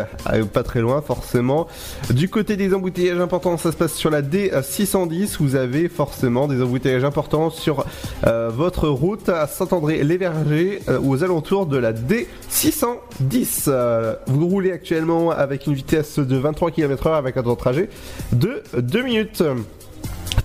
[0.52, 1.66] pas très loin forcément.
[2.10, 5.36] Du côté des embouteillages importants, ça se passe sur la D610.
[5.40, 7.86] Vous avez forcément des embouteillages importants sur
[8.26, 13.64] euh, votre route à Saint-André-les-Vergers euh, aux alentours de la D610.
[13.68, 17.88] Euh, vous roulez actuellement avec une vitesse de 23 km/h avec un temps de trajet
[18.32, 19.42] de 2 minutes.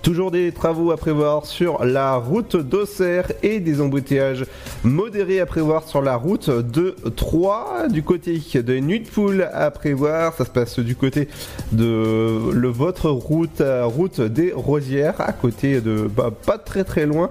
[0.08, 4.46] Toujours des travaux à prévoir sur la route d'Auxerre et des embouteillages
[4.86, 7.90] modérés à prévoir sur la route de Troyes.
[7.90, 11.28] Du côté de Nuit de Poule à prévoir, ça se passe du côté
[11.74, 12.40] de
[12.70, 17.30] votre route, euh, route des Rosières, à côté de, bah, pas très très loin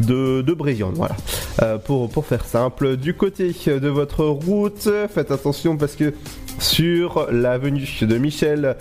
[0.00, 0.54] de, de.
[0.92, 1.16] Voilà.
[1.62, 6.12] Euh, pour, pour faire simple, du côté de votre route, faites attention parce que
[6.58, 8.76] sur l'avenue de Michel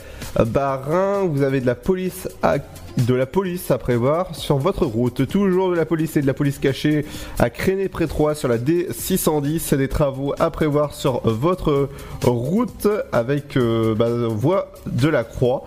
[0.47, 2.57] Barin, vous avez de la police à
[3.05, 5.27] de la police à prévoir sur votre route.
[5.27, 7.05] Toujours de la police et de la police cachée
[7.39, 9.75] à créné près 3 sur la D610.
[9.75, 11.89] Des travaux à prévoir sur votre
[12.23, 15.65] route avec euh, bah, voie de la Croix.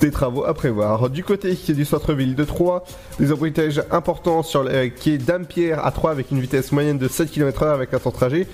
[0.00, 1.10] Des travaux à prévoir.
[1.10, 2.84] Du côté du centre-ville de Troyes,
[3.20, 7.30] des embouteillages importants sur le quai d'Ampierre à 3 avec une vitesse moyenne de 7
[7.30, 8.46] km/h avec un temps de trajet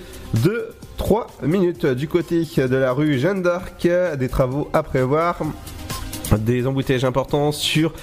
[0.43, 1.85] de 3 minutes.
[1.85, 5.37] Du côté de la rue Jeanne d'Arc, des travaux à prévoir
[6.37, 7.93] des embouteillages importants sur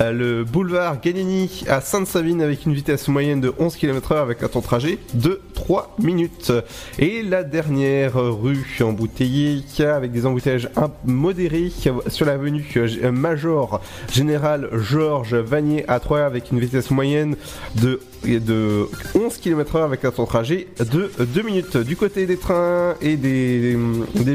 [0.00, 4.48] euh, le boulevard Ganini à Sainte-Savine avec une vitesse moyenne de 11 km/h avec un
[4.48, 6.52] temps de trajet de 3 minutes.
[6.98, 10.68] Et la dernière rue embouteillée avec des embouteillages
[11.04, 11.72] modérés
[12.08, 12.66] sur l'avenue
[13.12, 13.80] Major
[14.12, 17.36] Général Georges Vanier à 3 avec une vitesse moyenne
[17.76, 21.76] de de 11 km/h avec un temps trajet de 2 minutes.
[21.76, 23.76] Du côté des trains et des,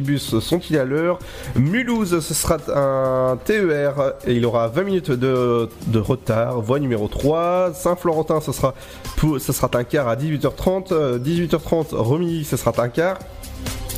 [0.01, 1.19] bus sont-ils à l'heure?
[1.55, 6.61] Mulhouse, ce sera un TER et il aura 20 minutes de, retard.
[6.61, 7.73] Voie numéro 3.
[7.73, 8.73] Saint-Florentin, ce sera,
[9.39, 11.19] ce sera un quart à 18h30.
[11.19, 13.19] 18h30, Romilly, ce sera un quart.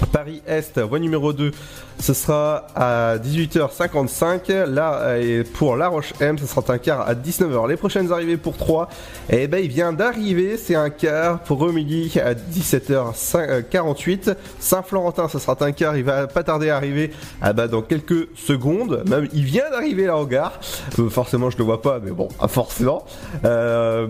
[0.07, 1.51] Paris-Est, voie numéro 2,
[1.99, 4.65] ce sera à 18h55.
[4.65, 7.69] Là, et pour La Roche M, ce sera un quart à 19h.
[7.69, 8.89] Les prochaines arrivées pour 3,
[9.29, 14.35] eh ben, il vient d'arriver, c'est un quart pour Romilly à 17h48.
[14.59, 18.27] Saint-Florentin, ce sera un quart, il va pas tarder à arriver ah bah, dans quelques
[18.35, 19.03] secondes.
[19.07, 20.59] Même, il vient d'arriver là en gare.
[20.99, 23.05] Euh, forcément, je le vois pas, mais bon, ah, forcément.
[23.45, 24.07] Euh,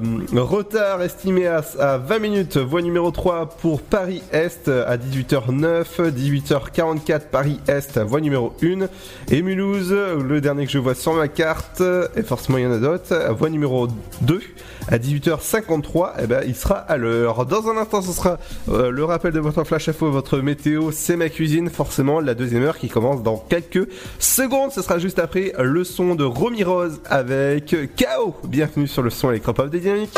[0.54, 8.00] retard estimé à, à 20 minutes, voie numéro 3 pour Paris-Est à 18h09, 18h44 Paris-Est
[8.00, 8.88] voie numéro 1.
[9.32, 11.82] Et Mulhouse, le dernier que je vois sur ma carte,
[12.16, 13.88] et forcément il y en a d'autres, voie numéro
[14.22, 14.42] 2,
[14.88, 17.46] à 18h53, et ben, il sera à l'heure.
[17.46, 21.16] Dans un instant, ce sera euh, le rappel de votre flash info, votre météo, c'est
[21.16, 23.88] ma cuisine, forcément la deuxième heure qui commence dans quelques
[24.20, 24.72] secondes.
[24.72, 28.36] Ce sera juste après le son de Romy Rose avec KO.
[28.46, 30.18] Bienvenue sur le son électropop des dynamiques.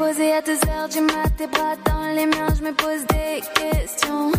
[0.00, 3.42] Posé à 2 heures du mat, tes bras dans les miens, je me pose des
[3.60, 4.32] questions.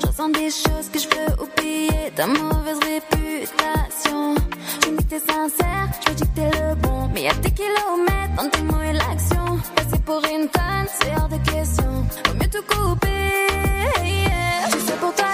[0.00, 4.34] Je ressens des choses que je veux oublier, ta mauvaise réputation.
[4.84, 7.08] Je me dis que t'es sincère, je me dis que t'es le bon.
[7.14, 9.46] Mais y'a des kilomètres entre tes mots et l'action.
[9.76, 11.90] Passer pour une conne, c'est hors de question.
[12.26, 13.08] Vaut mieux tout couper.
[14.04, 14.68] yeah.
[14.70, 15.32] Tu sais, pour toi,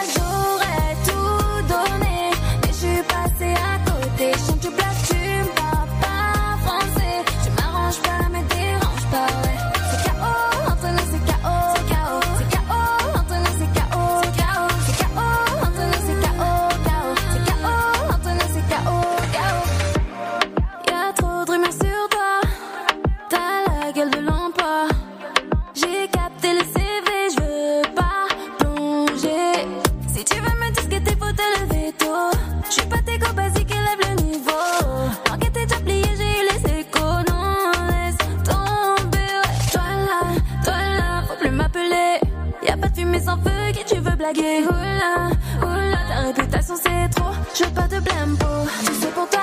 [44.24, 44.64] blaguer?
[44.64, 45.30] Oula,
[45.62, 47.32] oula, ta réputation c'est trop.
[47.54, 48.46] Je veux pas de blampo.
[48.86, 49.40] Tu sais pour toi,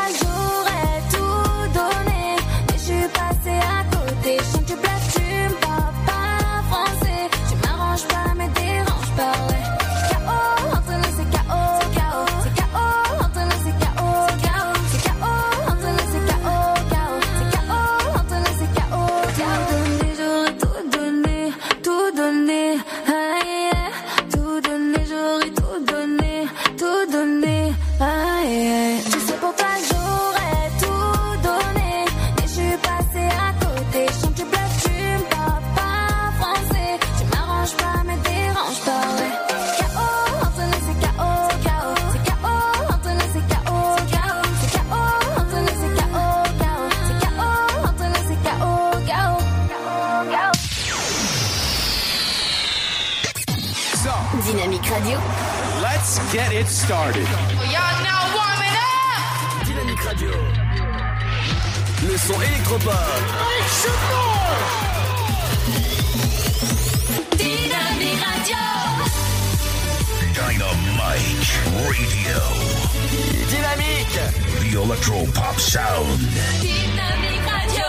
[75.71, 76.19] Sound.
[76.59, 77.85] Dynamique Radio.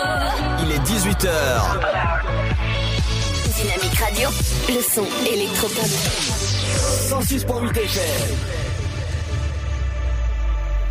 [0.63, 1.31] Il est 18h.
[3.57, 4.29] Dynamique Radio.
[4.69, 5.91] Le son électropop.
[7.11, 8.62] 106.8 FM.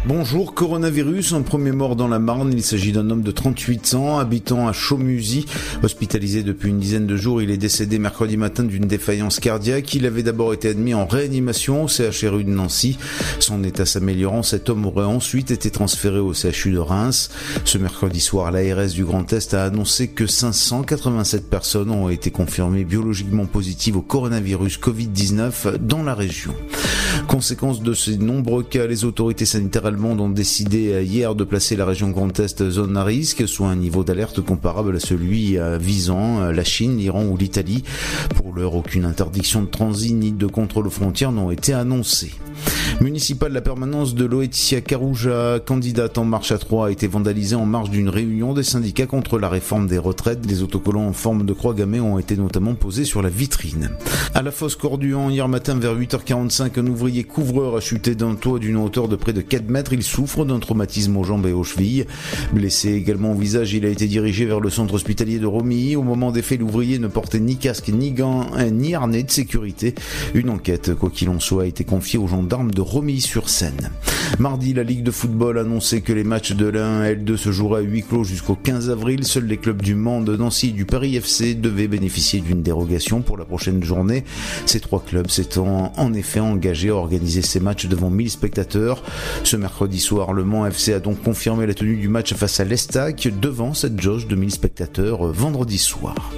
[0.07, 2.51] Bonjour, coronavirus, un premier mort dans la Marne.
[2.51, 5.45] Il s'agit d'un homme de 38 ans, habitant à Chaumusy,
[5.83, 7.43] hospitalisé depuis une dizaine de jours.
[7.43, 9.93] Il est décédé mercredi matin d'une défaillance cardiaque.
[9.93, 12.97] Il avait d'abord été admis en réanimation au CHRU de Nancy.
[13.37, 17.29] Son état s'améliorant, cet homme aurait ensuite été transféré au CHU de Reims.
[17.63, 22.85] Ce mercredi soir, l'ARS du Grand Est a annoncé que 587 personnes ont été confirmées
[22.85, 26.55] biologiquement positives au coronavirus Covid-19 dans la région.
[27.27, 31.85] Conséquence de ces nombreux cas, les autorités sanitaires allemandes ont décidé hier de placer la
[31.85, 36.49] région Grand Est zone à risque, soit un niveau d'alerte comparable à celui euh, visant
[36.51, 37.83] la Chine, l'Iran ou l'Italie.
[38.35, 42.31] Pour l'heure, aucune interdiction de transit ni de contrôle aux frontières n'ont été annoncées.
[42.99, 47.65] Municipal, la permanence de Loetia Carouja, candidate en marche à 3, a été vandalisée en
[47.65, 50.41] marge d'une réunion des syndicats contre la réforme des retraites.
[50.41, 53.89] Des autocollants en forme de croix gammée ont été notamment posés sur la vitrine.
[54.35, 58.59] À la fosse Corduan, hier matin vers 8h45, un ouvrier couvreur a chuté d'un toit
[58.59, 59.80] d'une hauteur de près de 4 mètres.
[59.91, 62.05] Il souffre d'un traumatisme aux jambes et aux chevilles.
[62.53, 65.95] Blessé également au visage, il a été dirigé vers le centre hospitalier de Romilly.
[65.95, 69.95] Au moment des faits, l'ouvrier ne portait ni casque, ni gants, ni harnais de sécurité.
[70.33, 73.89] Une enquête, quoi qu'il en soit, a été confiée aux gendarmes de Romilly-sur-Seine.
[74.39, 77.37] Mardi, la Ligue de football a annoncé que les matchs de la 1 et L2
[77.37, 79.23] se joueraient à huis clos jusqu'au 15 avril.
[79.23, 83.21] Seuls les clubs du Mans, de Nancy et du Paris FC devaient bénéficier d'une dérogation
[83.21, 84.23] pour la prochaine journée.
[84.65, 89.03] Ces trois clubs s'étant en effet engagés à organiser ces matchs devant 1000 spectateurs.
[89.43, 92.63] Ce mercredi soir, le Mans FC a donc confirmé la tenue du match face à
[92.63, 96.31] l'Estac devant cette jauge de 1000 spectateurs vendredi soir.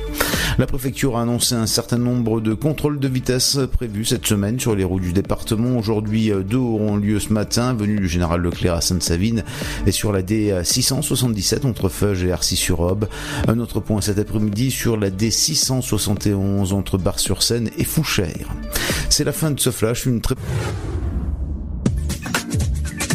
[0.57, 4.75] La préfecture a annoncé un certain nombre de contrôles de vitesse prévus cette semaine sur
[4.75, 5.77] les routes du département.
[5.77, 9.43] Aujourd'hui, deux auront lieu ce matin, venue du général Leclerc à Sainte-Savine
[9.87, 13.07] et sur la D677 entre Feuge et Arcy-sur-Aube.
[13.47, 18.49] Un autre point cet après-midi sur la D671 entre Bar-sur-Seine et Fouchères.
[19.09, 20.07] C'est la fin de ce flash.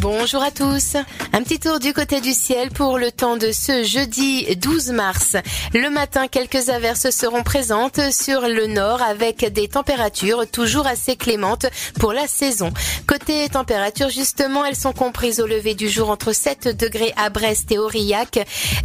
[0.00, 0.94] Bonjour à tous.
[1.32, 5.36] Un petit tour du côté du ciel pour le temps de ce jeudi 12 mars.
[5.74, 11.66] Le matin, quelques averses seront présentes sur le nord avec des températures toujours assez clémentes
[11.98, 12.70] pour la saison.
[13.08, 17.72] Côté température, justement, elles sont comprises au lever du jour entre 7 degrés à Brest
[17.72, 18.38] et Aurillac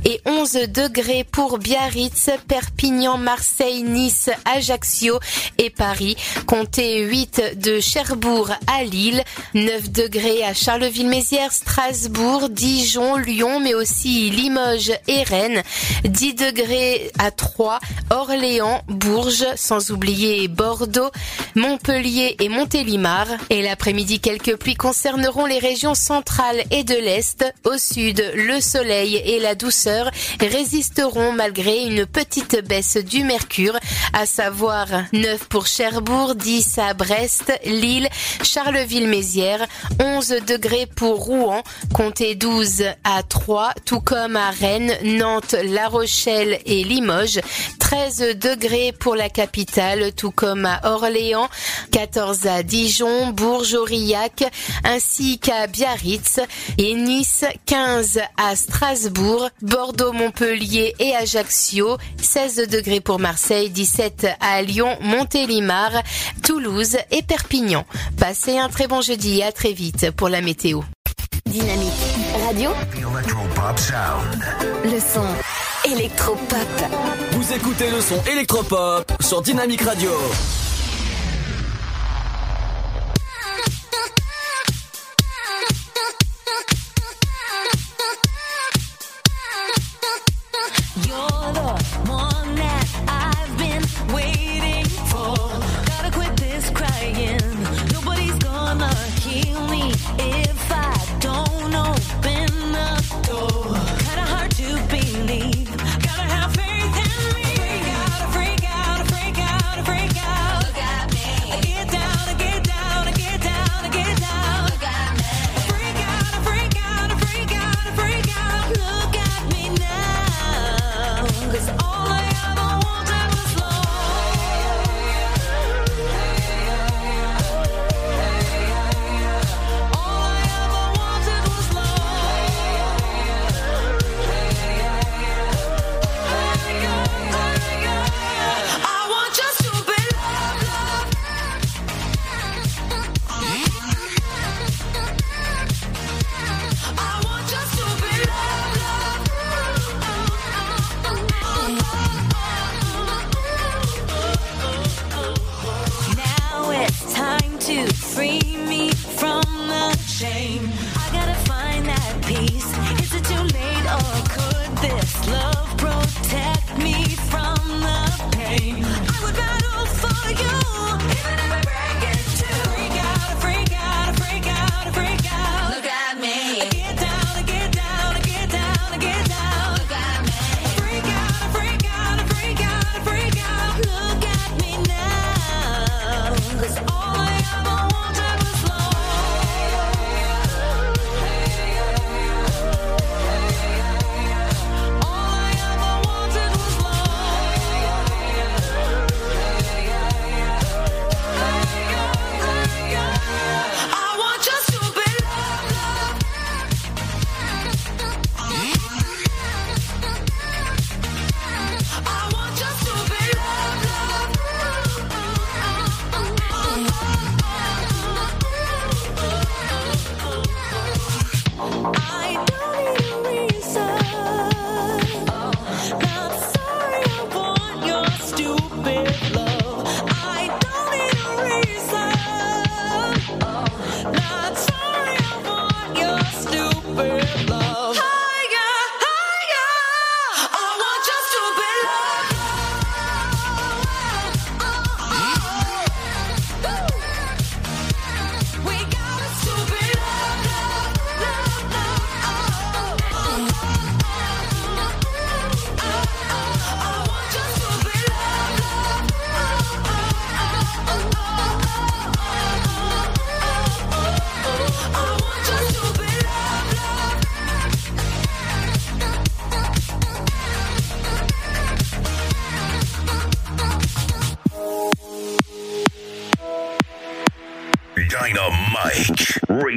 [0.05, 5.19] et 11 degrés pour Biarritz, Perpignan, Marseille, Nice, Ajaccio
[5.59, 6.15] et Paris.
[6.47, 13.73] Comptez 8 de Cherbourg à Lille, 9 degrés à Charleville Mézières, Strasbourg, Dijon, Lyon, mais
[13.73, 15.63] aussi Limoges et Rennes.
[16.05, 17.79] 10 degrés à Troyes,
[18.09, 21.11] Orléans, Bourges, sans oublier Bordeaux,
[21.55, 23.27] Montpellier et Montélimar.
[23.49, 27.45] Et l'après-midi, quelques pluies concerneront les régions centrales et de l'Est.
[27.63, 33.77] Au sud, le soleil et la douceur résisteront malgré une petite baisse du mercure,
[34.13, 38.09] à savoir 9 pour Cherbourg, 10 à Brest, Lille,
[38.43, 39.67] Charleville-Mézières,
[39.99, 41.63] 11 degrés pour Rouen,
[41.93, 47.39] comptez 12 à 3, tout comme à Rennes, Nantes, La Rochelle et Limoges,
[47.79, 51.49] 13 degrés pour la capitale, tout comme à Orléans,
[51.91, 54.43] 14 à Dijon, Bourges, Aurillac,
[54.83, 56.39] ainsi qu'à Biarritz
[56.77, 64.61] et Nice, 15 à Strasbourg, Bordeaux, Montpellier et Ajaccio, 16 degrés pour Marseille, 17 à
[64.61, 65.91] Lyon, Montélimar,
[66.43, 67.85] Toulouse et Perpignan.
[68.17, 70.82] Passez un très bon jeudi et à très vite pour la météo.
[71.53, 71.93] Dynamique
[72.47, 72.71] Radio.
[72.91, 74.43] The Electro Pop Sound.
[74.83, 75.23] Le son
[75.87, 76.57] électropop.
[77.33, 80.09] Vous écoutez le son électropop sur Dynamique Radio.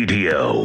[0.08, 0.55] Radio.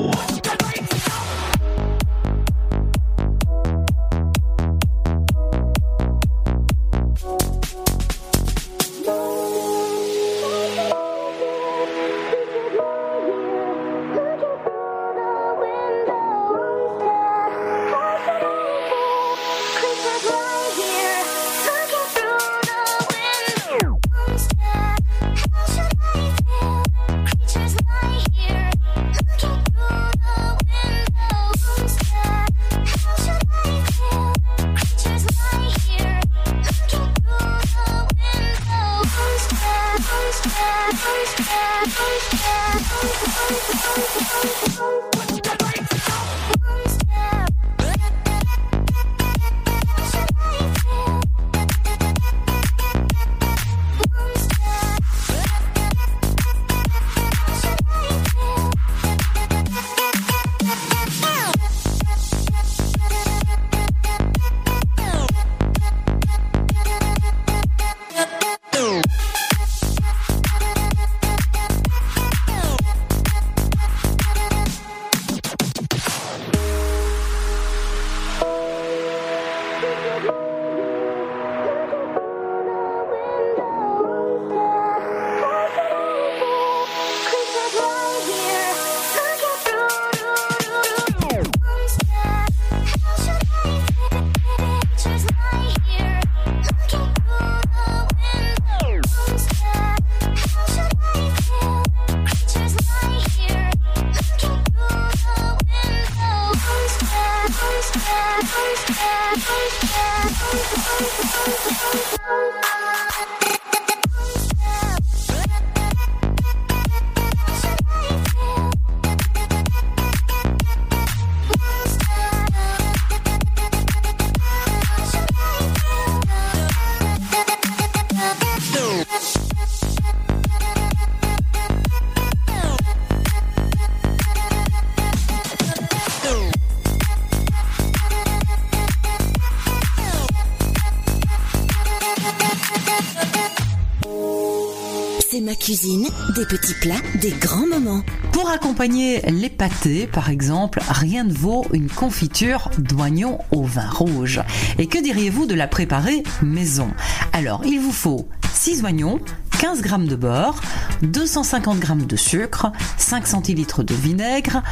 [146.36, 148.02] Des petits plats, des grands moments.
[148.34, 154.42] Pour accompagner les pâtés, par exemple, rien ne vaut une confiture d'oignon au vin rouge.
[154.80, 156.90] Et que diriez-vous de la préparer maison?
[157.32, 159.22] Alors, il vous faut 6 oignons,
[159.60, 160.60] 15 g de beurre,
[161.04, 164.64] 250 g de sucre, 5 centilitres de vinaigre,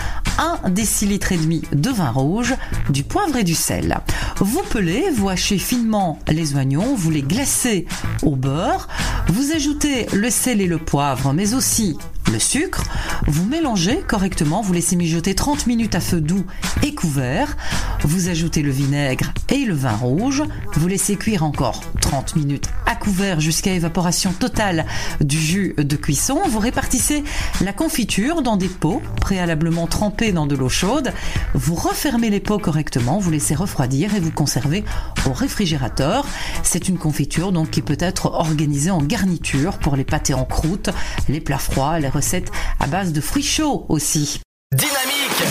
[0.63, 2.55] 1 décilitre et demi de vin rouge,
[2.89, 3.99] du poivre et du sel.
[4.38, 7.85] Vous pelez, vous hachez finement les oignons, vous les glacez
[8.23, 8.88] au beurre,
[9.30, 11.97] vous ajoutez le sel et le poivre, mais aussi
[12.31, 12.84] le sucre,
[13.27, 16.45] vous mélangez correctement, vous laissez mijoter 30 minutes à feu doux
[16.84, 17.57] et couvert,
[18.03, 20.43] vous ajoutez le vinaigre et le vin rouge,
[20.73, 22.69] vous laissez cuire encore 30 minutes
[22.99, 24.85] couvert jusqu'à évaporation totale
[25.21, 27.23] du jus de cuisson, vous répartissez
[27.61, 31.13] la confiture dans des pots préalablement trempés dans de l'eau chaude,
[31.53, 34.84] vous refermez les pots correctement, vous laissez refroidir et vous conservez
[35.26, 36.26] au réfrigérateur.
[36.63, 40.89] C'est une confiture donc qui peut être organisée en garniture pour les pâtés en croûte,
[41.27, 44.41] les plats froids, les recettes à base de fruits chauds aussi.
[44.71, 45.43] Dynamique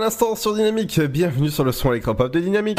[0.04, 1.00] L'instant sur Dynamique.
[1.00, 2.78] Bienvenue sur le son électropop de Dynamique.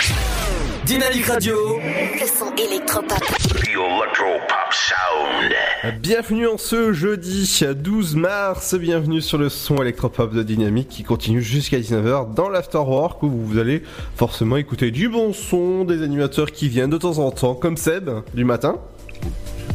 [0.85, 1.56] Dynamique Radio.
[1.80, 3.18] Le son électropop.
[3.18, 6.02] The Electropop Sound.
[6.02, 8.76] Bienvenue en ce jeudi 12 mars.
[8.76, 13.57] Bienvenue sur le son électropop de Dynamique qui continue jusqu'à 19h dans l'Afterwork où vous
[13.57, 13.81] allez
[14.15, 18.07] forcément écouter du bon son, des animateurs qui viennent de temps en temps, comme Seb
[18.35, 18.76] du matin.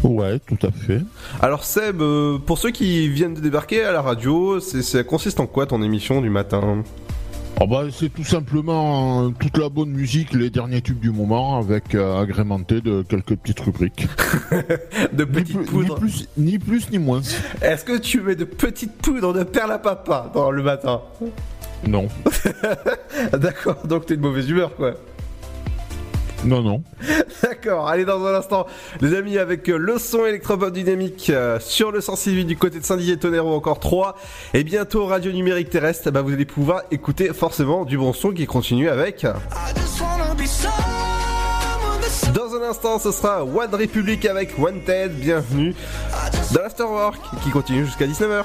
[0.04, 1.00] Ouais, tout à fait.
[1.42, 5.40] Alors Seb, euh, pour ceux qui viennent de débarquer à la radio, c'est, ça consiste
[5.40, 6.84] en quoi ton émission du matin?
[7.68, 11.94] Bah, c'est tout simplement euh, toute la bonne musique, les derniers tubes du moment, avec
[11.94, 14.08] euh, agrémenté de quelques petites rubriques.
[15.12, 15.94] de petites poudres.
[15.94, 17.20] Ni plus, ni plus ni moins.
[17.60, 21.02] Est-ce que tu mets de petites poudres de perles à papa dans le matin?
[21.86, 22.08] Non.
[23.32, 24.94] D'accord, donc t'es de mauvaise humeur quoi.
[26.44, 26.82] Non, non.
[27.42, 28.66] D'accord, allez dans un instant,
[29.00, 32.84] les amis, avec euh, le son électropop dynamique euh, sur le 106.8 du côté de
[32.84, 34.16] Saint-Dié, Tonnerre encore 3,
[34.54, 38.46] et bientôt radio numérique terrestre, bah, vous allez pouvoir écouter forcément du bon son qui
[38.46, 39.26] continue avec...
[42.34, 45.74] Dans un instant, ce sera One Republic avec Wanted, bienvenue
[46.52, 48.44] dans l'Afterwork qui continue jusqu'à 19h.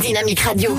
[0.00, 0.70] Dynamique Radio.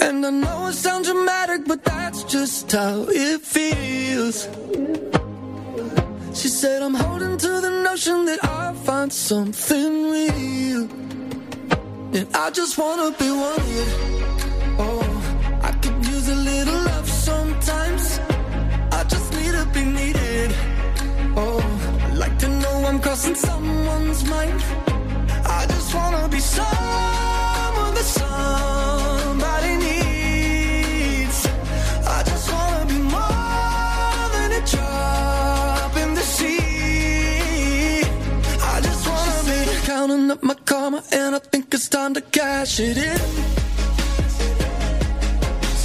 [0.00, 4.48] And I know it sounds dramatic, but that's just how it feels.
[6.34, 10.82] She said I'm holding to the notion that I'll find something real.
[12.16, 13.88] And I just wanna be wanted.
[14.78, 18.20] Oh, I could use a little love sometimes.
[18.92, 20.54] I just need to be needed.
[21.36, 21.60] Oh,
[22.16, 24.62] like to know I'm crossing someone's mind.
[25.44, 31.38] I just wanna be someone that somebody needs.
[32.16, 38.02] I just wanna be more than a drop in the sea.
[38.74, 42.80] I just wanna be counting up my karma, and I think it's time to cash
[42.80, 43.20] it in.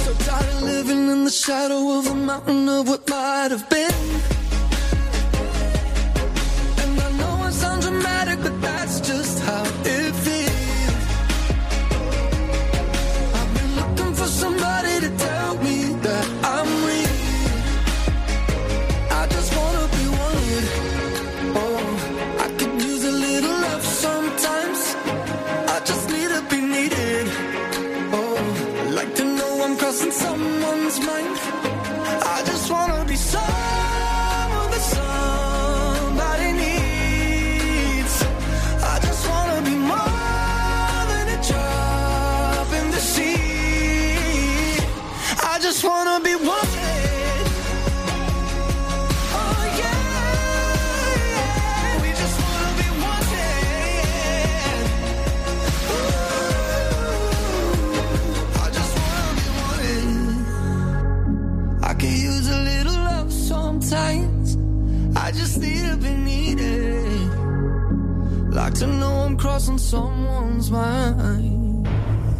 [0.02, 4.31] So tired of living in the shadow of a mountain of what might have been.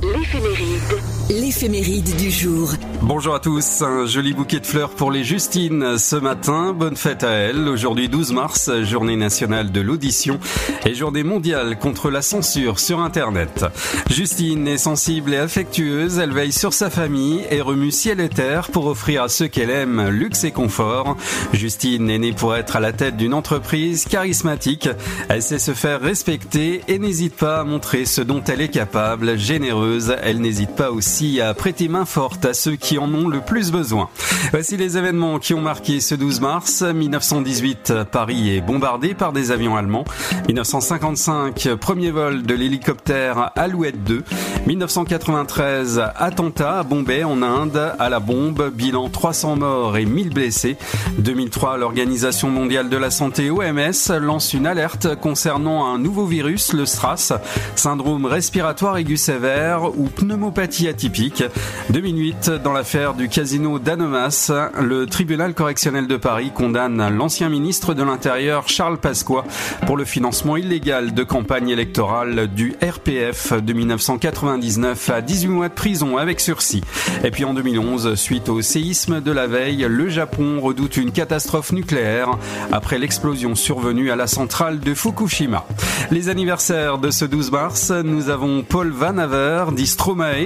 [0.02, 0.98] L'éphéméride.
[1.30, 2.72] L'éphéméride du jour.
[3.04, 6.72] Bonjour à tous, un joli bouquet de fleurs pour les Justines ce matin.
[6.72, 7.68] Bonne fête à elles.
[7.68, 10.38] Aujourd'hui 12 mars, journée nationale de l'audition
[10.86, 13.64] et journée mondiale contre la censure sur Internet.
[14.08, 18.68] Justine est sensible et affectueuse, elle veille sur sa famille et remue ciel et terre
[18.70, 21.16] pour offrir à ceux qu'elle aime luxe et confort.
[21.52, 24.88] Justine est née pour être à la tête d'une entreprise charismatique.
[25.28, 29.36] Elle sait se faire respecter et n'hésite pas à montrer ce dont elle est capable.
[29.36, 33.40] Généreuse, elle n'hésite pas aussi à prêter main forte à ceux qui en ont le
[33.40, 34.08] plus besoin.
[34.50, 36.82] Voici les événements qui ont marqué ce 12 mars.
[36.82, 40.04] 1918, Paris est bombardé par des avions allemands.
[40.46, 44.24] 1955, premier vol de l'hélicoptère Alouette 2.
[44.66, 50.76] 1993, attentat à Bombay en Inde à la bombe, bilan 300 morts et 1000 blessés.
[51.18, 56.86] 2003, l'Organisation mondiale de la santé OMS lance une alerte concernant un nouveau virus, le
[56.86, 57.32] SRAS,
[57.74, 61.44] syndrome respiratoire aigu sévère ou pneumopathie atypique.
[61.90, 64.50] 2008, dans l'affaire du casino d'Annemasse,
[64.80, 69.44] le tribunal correctionnel de Paris condamne l'ancien ministre de l'Intérieur Charles Pasqua
[69.86, 75.74] pour le financement illégal de campagne électorale du RPF de 1999 à 18 mois de
[75.74, 76.82] prison avec sursis.
[77.22, 81.70] Et puis en 2011, suite au séisme de la veille, le Japon redoute une catastrophe
[81.70, 82.30] nucléaire
[82.72, 85.64] après l'explosion survenue à la centrale de Fukushima.
[86.10, 89.96] Les anniversaires de ce 12 mars, nous avons Paul Van Haver, dit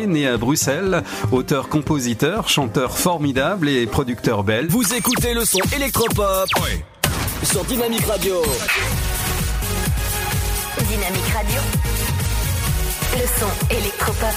[0.07, 1.03] né à Bruxelles,
[1.33, 4.71] auteur-compositeur, chanteur formidable et producteur belge.
[4.71, 6.49] Vous écoutez le son électropop
[7.43, 8.43] sur Dynamique Radio.
[10.89, 11.61] Dynamique Radio.
[13.15, 14.35] Le son électropop.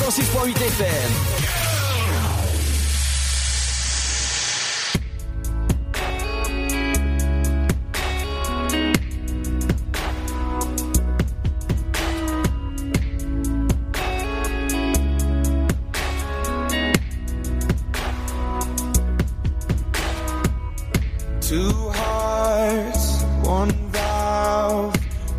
[0.00, 1.51] 106.8 FM.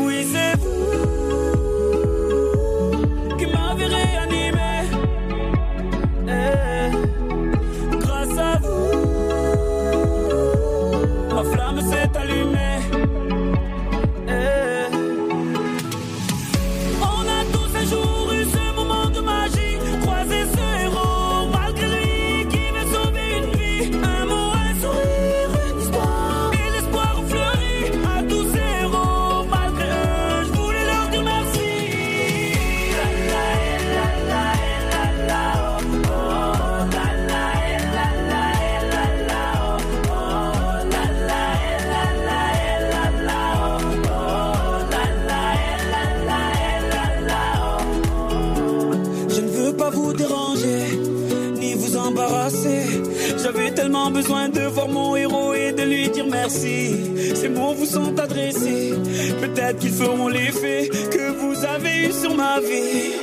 [0.00, 1.01] Oui, c'est vous
[59.40, 63.21] Peut-être qu'ils feront l'effet que vous avez eu sur ma vie.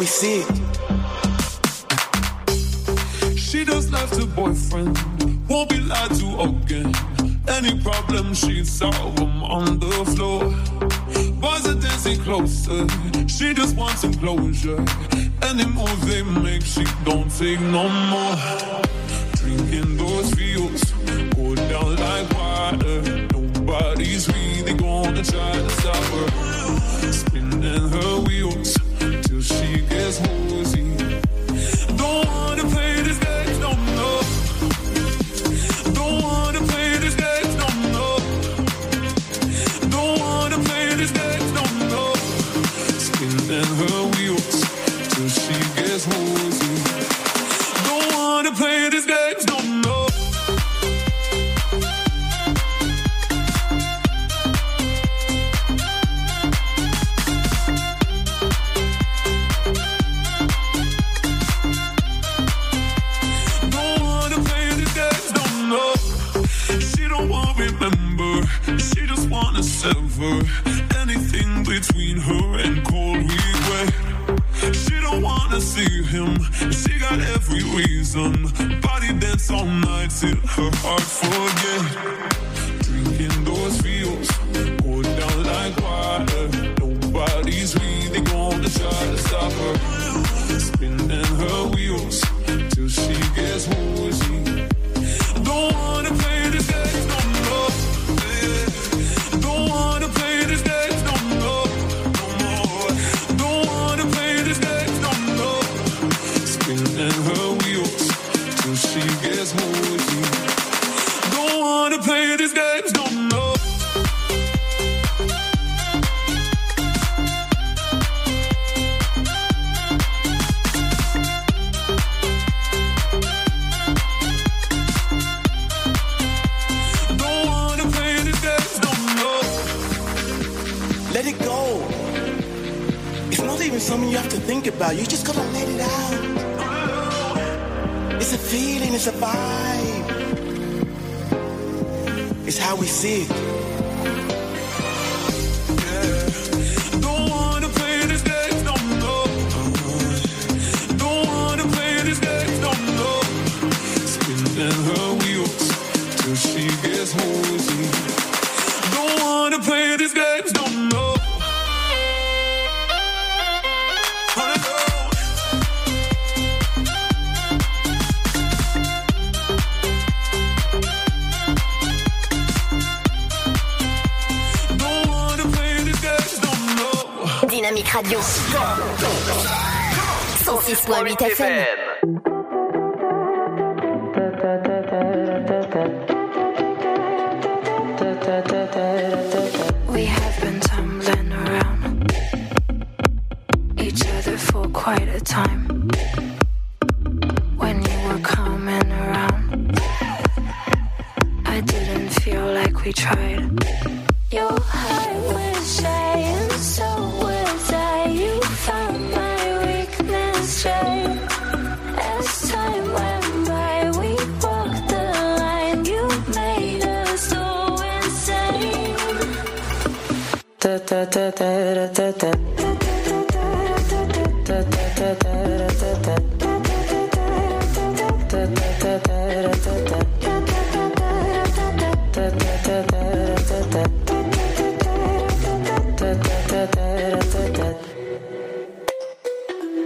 [0.00, 0.42] we see.
[3.36, 4.98] She does love her boyfriend,
[5.46, 6.94] won't be lied to again.
[7.46, 10.44] Any problem she solve on the floor.
[11.34, 12.86] Boys are dancing closer,
[13.28, 14.82] she just wants some closure.
[15.42, 18.69] Any move they make, she don't take no more.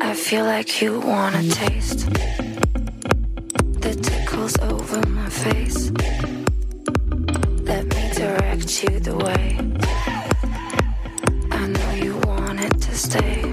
[0.07, 2.01] I feel like you wanna taste
[3.81, 5.91] the tickles over my face.
[7.71, 9.59] Let me direct you the way.
[11.51, 13.44] I know you want it to stay.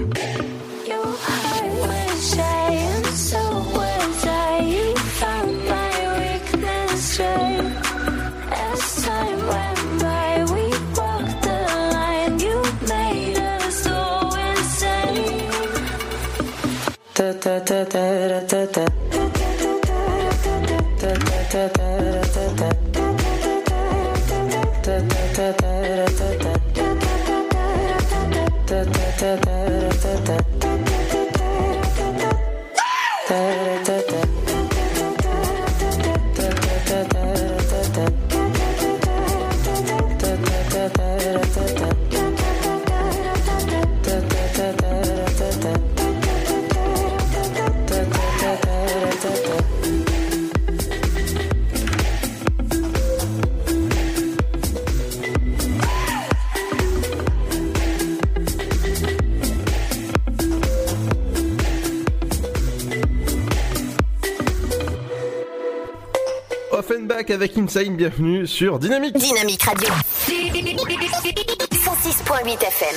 [67.74, 69.16] Insane, bienvenue sur Dynamique.
[69.16, 69.88] Dynamique Radio.
[70.28, 72.96] 106.8 FM.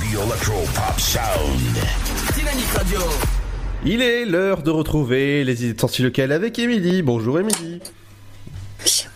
[0.00, 1.76] The Electro Pop Sound.
[2.34, 3.00] Dynamique Radio.
[3.84, 7.02] Il est l'heure de retrouver les idées de sortie locales avec Émilie.
[7.02, 7.82] Bonjour Émilie.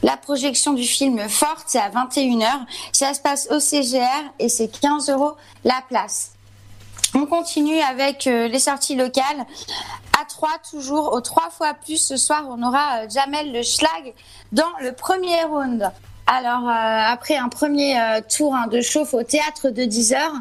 [0.02, 2.46] la projection du film Forte, c'est à 21h.
[2.92, 4.06] Ça se passe au CGR
[4.38, 5.32] et c'est 15 euros
[5.64, 6.32] la place.
[7.14, 9.44] On continue avec euh, les sorties locales.
[10.18, 11.98] À 3, toujours au 3 fois plus.
[11.98, 14.14] Ce soir, on aura euh, Jamel le Schlag
[14.52, 15.90] dans le premier round.
[16.26, 17.96] Alors, euh, après un premier
[18.34, 20.34] tour hein, de chauffe au théâtre de 10 heures,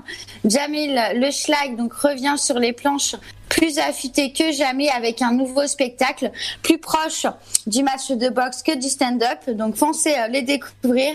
[0.45, 3.15] Jamel le Schlag donc, revient sur les planches
[3.51, 6.31] plus affûté que jamais avec un nouveau spectacle
[6.63, 7.25] plus proche
[7.67, 9.39] du match de boxe que du stand-up.
[9.49, 11.13] Donc foncez euh, les découvrir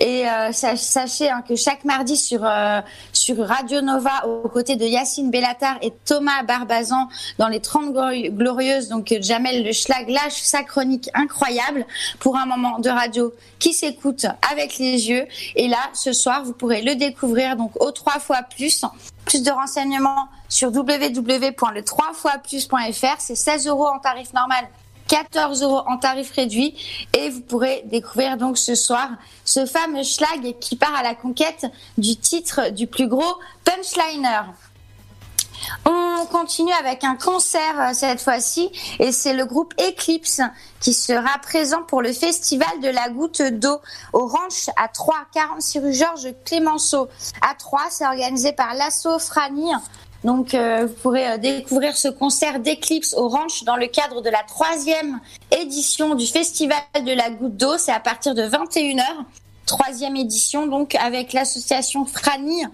[0.00, 2.80] et euh, sa- sachez hein, que chaque mardi sur euh,
[3.12, 7.08] sur Radio Nova aux côtés de Yacine Bellatar et Thomas Barbazan
[7.38, 11.86] dans les 30 glori- glorieuses donc Jamel Le Schlag lâche sa chronique incroyable
[12.18, 16.52] pour un moment de radio qui s'écoute avec les yeux et là ce soir vous
[16.52, 18.84] pourrez le découvrir donc au trois fois plus
[19.26, 23.16] plus de renseignements sur www.le3foisplus.fr.
[23.18, 24.66] C'est 16 euros en tarif normal,
[25.08, 26.74] 14 euros en tarif réduit.
[27.12, 29.10] Et vous pourrez découvrir donc ce soir
[29.44, 31.66] ce fameux schlag qui part à la conquête
[31.98, 33.34] du titre du plus gros
[33.64, 34.40] punchliner.
[35.84, 40.40] On continue avec un concert euh, cette fois-ci et c'est le groupe Eclipse
[40.80, 43.80] qui sera présent pour le festival de la goutte d'eau
[44.12, 47.08] au ranch à 3, 46 rue Georges Clémenceau.
[47.42, 49.70] À 3, c'est organisé par l'Asso Frani.
[50.24, 54.30] Donc euh, vous pourrez euh, découvrir ce concert d'Eclipse au ranch dans le cadre de
[54.30, 55.20] la troisième
[55.52, 57.78] édition du festival de la goutte d'eau.
[57.78, 59.04] C'est à partir de 21h.
[59.66, 62.64] Troisième édition donc avec l'association Frani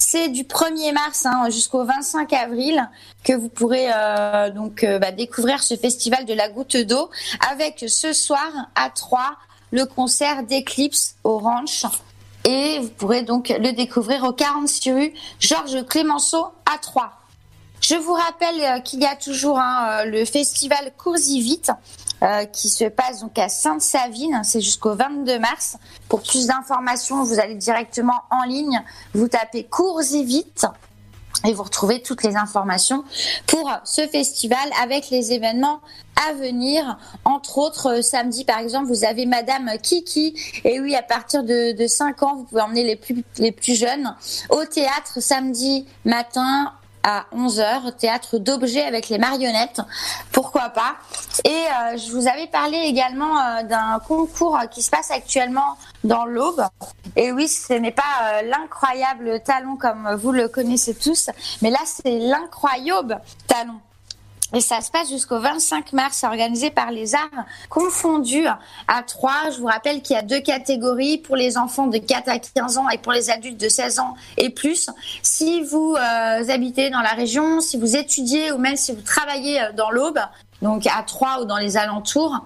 [0.00, 2.88] c'est du 1er mars hein, jusqu'au 25 avril
[3.22, 7.10] que vous pourrez euh, donc euh, bah, découvrir ce festival de la goutte d'eau
[7.52, 9.36] avec ce soir à 3
[9.72, 11.84] le concert d'Eclipse au Ranch
[12.44, 17.12] et vous pourrez donc le découvrir au 46 rue Georges Clémenceau à 3.
[17.82, 21.70] Je vous rappelle euh, qu'il y a toujours hein, le festival Cours-y vite
[22.22, 25.76] euh, qui se passe donc à Sainte-Savine, c'est jusqu'au 22 mars.
[26.08, 28.82] Pour plus d'informations, vous allez directement en ligne,
[29.14, 30.66] vous tapez Cours-y vite
[31.46, 33.04] et vous retrouvez toutes les informations
[33.46, 35.80] pour ce festival avec les événements
[36.28, 36.98] à venir.
[37.24, 40.34] Entre autres, euh, samedi par exemple, vous avez Madame Kiki.
[40.64, 42.98] Et oui, à partir de, de 5 ans, vous pouvez emmener
[43.38, 44.14] les plus jeunes
[44.50, 46.72] au théâtre samedi matin
[47.02, 49.80] à 11h, théâtre d'objets avec les marionnettes,
[50.32, 50.96] pourquoi pas?
[51.44, 56.24] Et euh, je vous avais parlé également euh, d'un concours qui se passe actuellement dans
[56.24, 56.62] l'Aube.
[57.16, 61.30] Et oui, ce n'est pas euh, l'incroyable talon comme vous le connaissez tous,
[61.62, 63.80] mais là c'est l'incroyable talon.
[64.52, 67.20] Et ça se passe jusqu'au 25 mars, organisé par les arts
[67.68, 68.46] confondus
[68.88, 69.50] à trois.
[69.52, 72.78] Je vous rappelle qu'il y a deux catégories pour les enfants de 4 à 15
[72.78, 74.90] ans et pour les adultes de 16 ans et plus.
[75.22, 79.60] Si vous euh, habitez dans la région, si vous étudiez ou même si vous travaillez
[79.60, 80.18] euh, dans l'Aube,
[80.62, 82.44] donc à Troyes ou dans les alentours,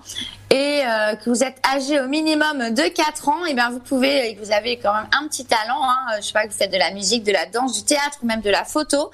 [0.50, 4.28] et euh, que vous êtes âgé au minimum de 4 ans, et bien vous pouvez,
[4.28, 6.58] et que vous avez quand même un petit talent, hein, je sais pas, que vous
[6.58, 9.10] faites de la musique, de la danse, du théâtre ou même de la photo,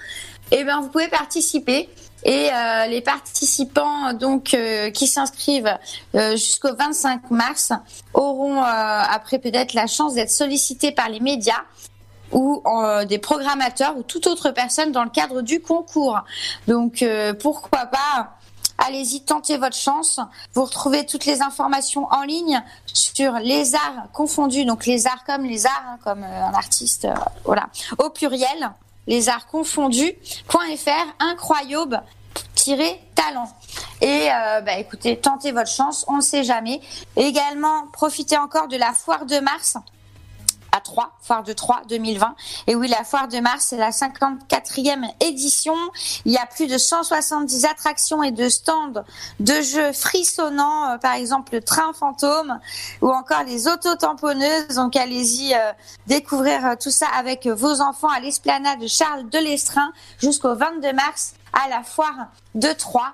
[0.50, 1.88] et bien vous pouvez participer.
[2.24, 5.78] Et euh, les participants donc euh, qui s'inscrivent
[6.14, 7.72] euh, jusqu'au 25 mars
[8.14, 11.62] auront après peut-être la chance d'être sollicités par les médias
[12.32, 12.62] ou
[13.08, 16.20] des programmateurs ou toute autre personne dans le cadre du concours.
[16.68, 17.04] Donc
[17.40, 18.36] pourquoi pas
[18.78, 20.20] Allez-y, tentez votre chance.
[20.54, 25.44] Vous retrouvez toutes les informations en ligne sur les arts confondus, donc les arts comme
[25.44, 27.08] les arts, hein, comme un artiste,
[27.44, 27.68] voilà,
[27.98, 28.70] au pluriel
[29.06, 32.02] les arts confondus.fr, incroyable
[33.14, 33.48] talent.
[34.00, 36.80] Et euh, bah, écoutez, tentez votre chance, on ne sait jamais.
[37.16, 39.76] également, profitez encore de la foire de mars
[40.72, 42.34] à 3, foire de 3 2020.
[42.66, 45.74] Et oui, la foire de mars, c'est la 54e édition.
[46.24, 49.04] Il y a plus de 170 attractions et de stands
[49.40, 52.58] de jeux frissonnants, euh, par exemple le train fantôme
[53.00, 54.74] ou encore les auto-tamponneuses.
[54.76, 55.72] Donc allez-y euh,
[56.06, 61.68] découvrir tout ça avec vos enfants à l'esplanade Charles de l'Estrin jusqu'au 22 mars à
[61.68, 63.12] la foire de Troyes.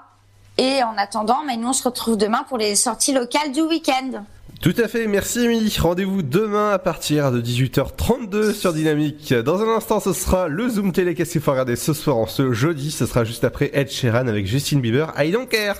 [0.58, 4.24] Et en attendant, mais nous on se retrouve demain pour les sorties locales du week-end.
[4.66, 5.76] Tout à fait, merci Émilie.
[5.78, 9.32] Rendez-vous demain à partir de 18h32 sur Dynamique.
[9.32, 11.14] Dans un instant, ce sera le Zoom télé.
[11.14, 14.26] Qu'est-ce qu'il faut regarder ce soir en ce jeudi Ce sera juste après Ed Sheeran
[14.26, 15.12] avec Justin Bieber.
[15.16, 15.76] I don't care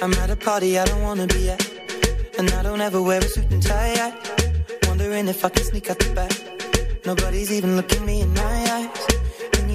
[0.00, 1.60] I'm at a party I don't wanna be at
[2.38, 4.14] And I don't ever wear a suit and tie
[4.88, 6.32] Wondering if I can sneak out the back
[7.04, 9.09] Nobody's even looking me in my eyes.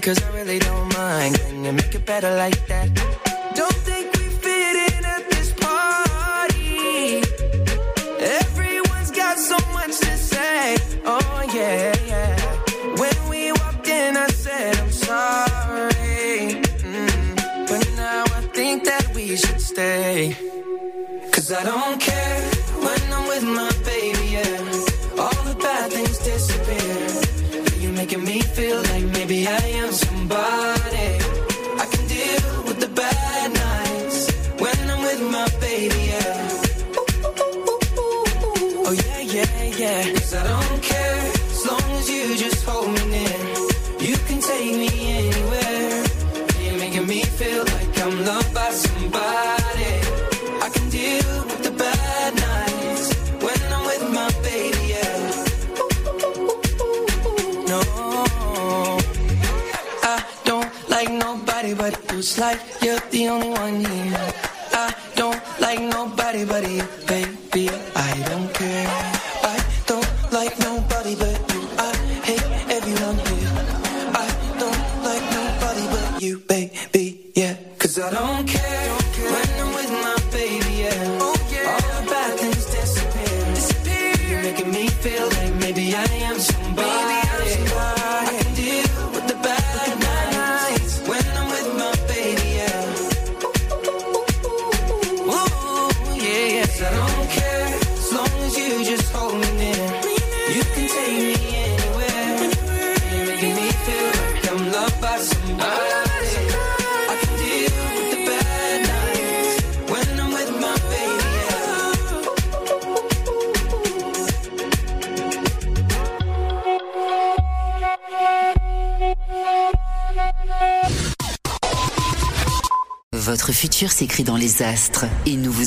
[0.00, 0.18] because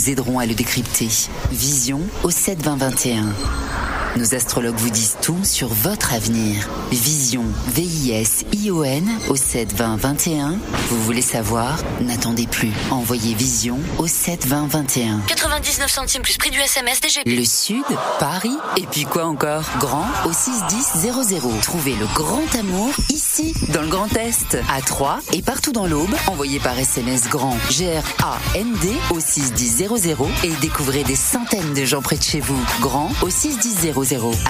[0.03, 1.07] nous aiderons à le décrypter.
[1.51, 3.33] Vision au 7 20 21.
[4.15, 6.69] Nos astrologues vous disent tout sur votre avenir.
[6.91, 10.59] Vision, V-I-S-I-O-N au 7 20 21.
[10.89, 11.79] Vous voulez savoir?
[12.01, 12.71] N'attendez plus.
[12.91, 15.19] Envoyez Vision au 7 20 21.
[15.25, 17.25] 99 centimes plus prix du SMS DGP.
[17.25, 17.83] Le Sud,
[18.19, 19.63] Paris, et puis quoi encore?
[19.79, 21.43] Grand au 61000.
[21.63, 22.91] Trouvez le grand amour
[23.33, 26.13] ici, dans le Grand Est, à Troyes et partout dans l'Aube.
[26.27, 29.89] Envoyez par SMS grand G-R-A-N-D au 61000
[30.43, 32.59] et découvrez des centaines de gens près de chez vous.
[32.81, 33.93] Grand au 61000.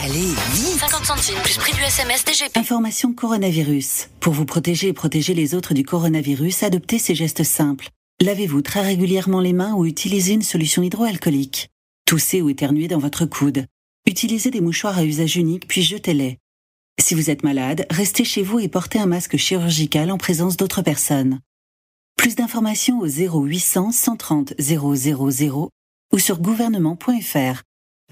[0.04, 0.20] Allez,
[0.54, 2.58] vite 50 centimes plus prix du SMS DGP.
[2.58, 4.10] Information coronavirus.
[4.20, 7.90] Pour vous protéger et protéger les autres du coronavirus, adoptez ces gestes simples.
[8.22, 11.70] Lavez-vous très régulièrement les mains ou utilisez une solution hydroalcoolique.
[12.06, 13.66] Toussez ou éternuez dans votre coude.
[14.06, 16.38] Utilisez des mouchoirs à usage unique puis jetez-les.
[17.04, 20.82] Si vous êtes malade, restez chez vous et portez un masque chirurgical en présence d'autres
[20.82, 21.42] personnes.
[22.16, 24.86] Plus d'informations au 0800 130 000
[26.14, 27.64] ou sur gouvernement.fr.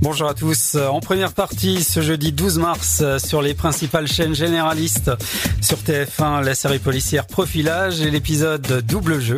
[0.00, 0.76] Bonjour à tous.
[0.76, 5.10] En première partie, ce jeudi 12 mars, sur les principales chaînes généralistes,
[5.62, 9.36] sur TF1, la série policière Profilage et l'épisode Double Jeu.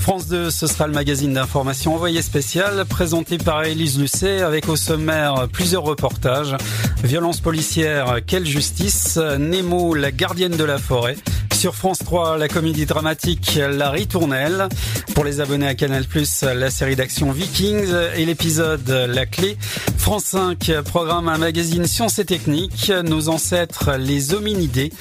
[0.00, 4.76] France 2, ce sera le magazine d'information envoyé spécial, présenté par Élise Lucet, avec au
[4.76, 6.56] sommaire plusieurs reportages.
[7.04, 9.16] Violence policière, quelle justice?
[9.16, 11.16] Nemo, la gardienne de la forêt.
[11.52, 14.68] Sur France 3, la comédie dramatique La Ritournelle.
[15.14, 16.04] Pour les abonnés à Canal+,
[16.42, 19.56] la série d'action Vikings et l'épisode La Clé.
[19.98, 24.92] France 5 programme un magazine Sciences et Techniques, Nos ancêtres les hominidés.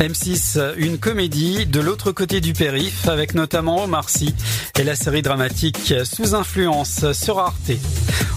[0.00, 4.34] M6, une comédie de l'autre côté du périph, avec notamment Omar Sy
[4.78, 7.72] et la série dramatique Sous influence sur Arte.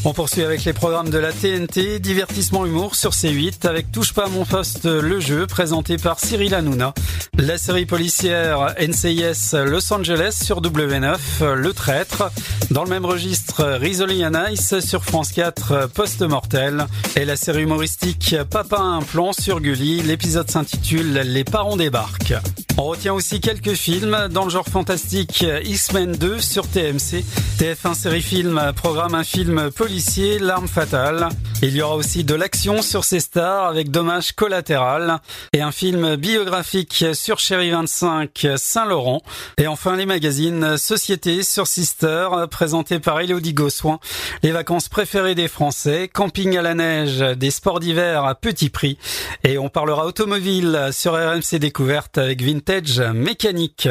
[0.04, 4.26] On poursuit avec les programmes de la TNT, divertissement humour sur C8, avec Touche pas
[4.26, 6.96] à mon poste le jeu, présenté par Cyril Hanouna.
[7.38, 12.32] La série policière NCIS Los Angeles sur W9, Le Traître.
[12.72, 16.88] Dans le même registre, Risoli and Ice sur France 4, Post-Mortel.
[17.16, 20.02] Et la série humoristique Papa a un plan sur Gulli.
[20.02, 22.34] L'épisode s'intitule Les parents débarquent.
[22.78, 27.24] On retient aussi quelques films dans le genre fantastique X-Men 2 sur TMC.
[27.60, 31.30] TF1 série film programme un film policier L'arme fatale.
[31.62, 35.20] Il y aura aussi de l'action sur ces stars avec Dommage collatéral
[35.54, 39.22] et un film biographique sur Chéri 25 Saint-Laurent.
[39.60, 44.00] Et enfin les magazines Société sur Sister présenté par Elodie Gossoin.
[44.42, 48.70] Les vacances préférées des Français, français, camping à la neige, des sports d'hiver à petit
[48.70, 48.98] prix
[49.44, 53.90] et on parlera automobile sur RMC Découverte avec Vintage Mécanique.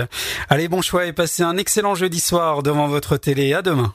[0.48, 3.55] Allez, bon choix et passez un excellent jeudi soir devant votre télé.
[3.55, 3.94] À demain.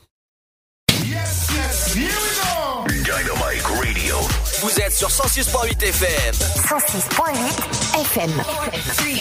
[0.92, 2.88] Yes, yes, here we go.
[3.04, 4.16] Dynamic Radio.
[4.62, 6.34] Vous êtes sur 106.8 FM.
[6.34, 8.32] 106.8 FM.
[8.32, 9.12] 3, 2,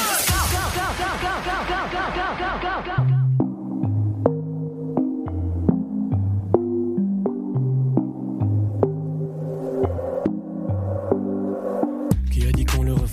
[0.00, 0.03] 1.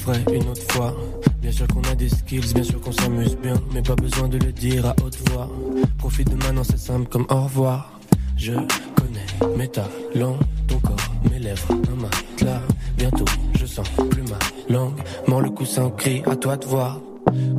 [0.10, 0.96] une autre fois.
[1.42, 4.38] Bien sûr qu'on a des skills, bien sûr qu'on s'amuse bien, mais pas besoin de
[4.38, 5.50] le dire à haute voix.
[5.98, 8.00] Profite de maintenant, c'est simple comme au revoir.
[8.38, 10.38] Je connais mes talents,
[10.68, 10.96] ton corps,
[11.30, 12.62] mes lèvres, un matelas.
[12.98, 13.26] Bientôt,
[13.60, 14.40] je sens plus ma
[14.74, 15.00] langue.
[15.28, 17.00] mort le coussin, crie à toi de voir.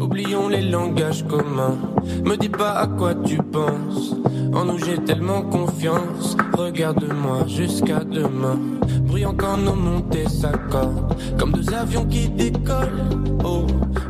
[0.00, 1.78] Oublions les langages communs.
[2.24, 4.14] Me dis pas à quoi tu penses.
[4.52, 6.36] En nous, j'ai tellement confiance.
[6.52, 8.58] Regarde-moi jusqu'à demain.
[9.02, 11.14] Bruyant quand nos montées s'accordent.
[11.38, 13.02] Comme deux avions qui décollent.
[13.44, 13.66] Oh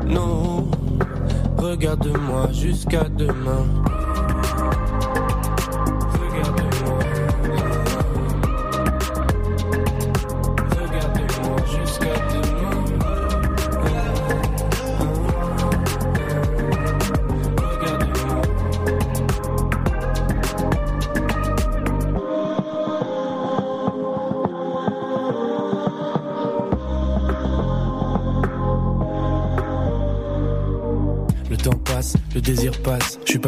[0.06, 0.68] non.
[1.58, 3.81] Regarde-moi jusqu'à demain.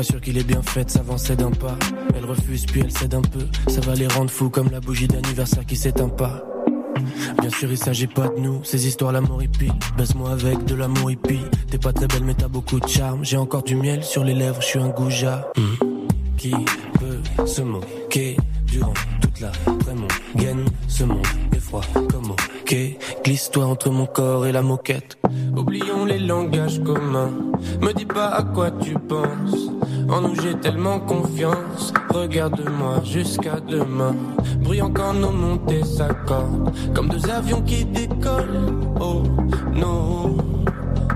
[0.05, 1.77] Sûr qu'il est bien fait, s'avancer d'un pas.
[2.17, 3.47] Elle refuse puis elle cède un peu.
[3.69, 6.45] Ça va les rendre fous comme la bougie d'anniversaire qui s'éteint pas.
[7.41, 9.73] Bien sûr, il s'agit pas de nous, ces histoires l'amour hippie.
[9.97, 11.41] Baisse-moi avec de l'amour hippie.
[11.71, 13.25] T'es pas très belle, mais t'as beaucoup de charme.
[13.25, 15.51] J'ai encore du miel sur les lèvres, je suis un goujat.
[16.37, 16.53] Qui
[17.01, 18.37] peut se moquer
[18.67, 19.53] durant toute la
[19.85, 22.77] vraiment gaine ce monde est froid comme ok.
[23.25, 25.19] Glisse-toi entre mon corps et la moquette.
[25.57, 27.31] Oublions les langages communs.
[27.81, 29.74] Me dis pas à quoi tu penses.
[30.09, 31.93] En nous j'ai tellement confiance.
[32.11, 34.15] Regarde-moi jusqu'à demain.
[34.61, 36.73] Brillant quand nos montées s'accordent.
[36.95, 38.71] Comme deux avions qui décollent.
[39.01, 39.23] Oh
[39.73, 40.37] non.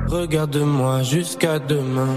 [0.08, 2.16] Regarde-moi jusqu'à demain.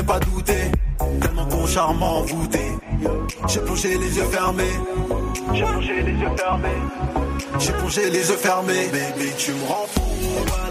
[0.00, 0.54] N'ai pas douté.
[1.20, 2.60] Tellement ton charme m'a envoûté.
[3.48, 4.64] J'ai plongé les yeux fermés.
[5.54, 6.68] J'ai plongé les yeux fermés.
[7.58, 8.88] J'ai plongé les yeux fermés.
[8.92, 10.69] Bébé, tu me rends fou.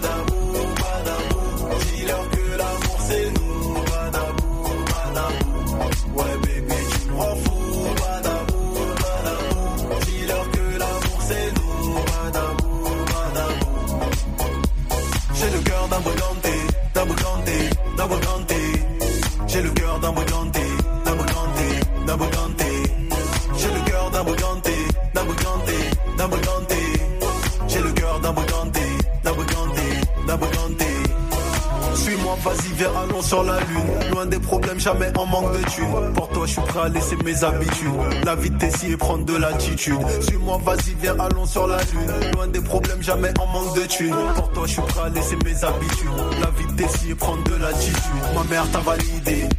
[20.02, 20.60] D'un d'un d'un.
[23.58, 24.74] J'ai le cœur d'un briganté,
[25.14, 25.36] d'un d'un.
[27.68, 28.82] J'ai le cœur d'un briganté,
[29.24, 29.34] d'un.
[31.96, 34.12] Suis-moi, vas-y, viens, allons sur la lune.
[34.12, 36.14] Loin des problèmes, jamais en manque de thunes.
[36.16, 37.92] Pour toi, je suis prêt à laisser mes habitudes.
[38.24, 40.00] La vitesse y et prendre de l'attitude.
[40.22, 42.32] Suis-moi, vas-y, viens, allons sur la lune.
[42.34, 44.16] Loin des problèmes, jamais en manque de thunes.
[44.36, 46.10] Pour toi, je suis prêt à laisser mes habitudes.
[46.42, 47.94] La vitesse y et prendre de l'attitude.
[48.34, 49.50] Ma mère t'a validé.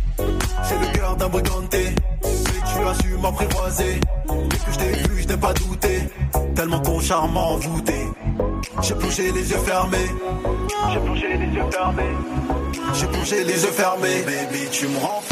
[1.21, 4.01] D'un tu as su m'apprivoiser.
[4.27, 6.01] Que je t'ai vu, je n'ai pas douté.
[6.55, 8.07] Tellement ton charme m'a envoûté.
[8.81, 9.99] J'ai plongé les yeux fermés.
[10.91, 12.17] J'ai plongé les yeux fermés.
[12.95, 14.23] J'ai plongé les yeux fermés.
[14.23, 15.23] Baby, tu me rends.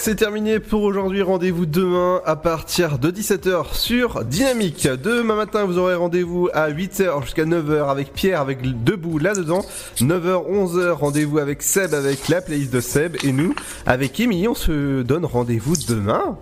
[0.00, 1.20] C'est terminé pour aujourd'hui.
[1.20, 4.88] Rendez-vous demain à partir de 17h sur Dynamique.
[4.88, 9.62] Demain matin, vous aurez rendez-vous à 8h jusqu'à 9h avec Pierre, avec Debout là-dedans.
[9.98, 13.16] 9h, 11h, rendez-vous avec Seb, avec la playlist de Seb.
[13.24, 13.54] Et nous,
[13.84, 16.38] avec Émilie, on se donne rendez-vous demain.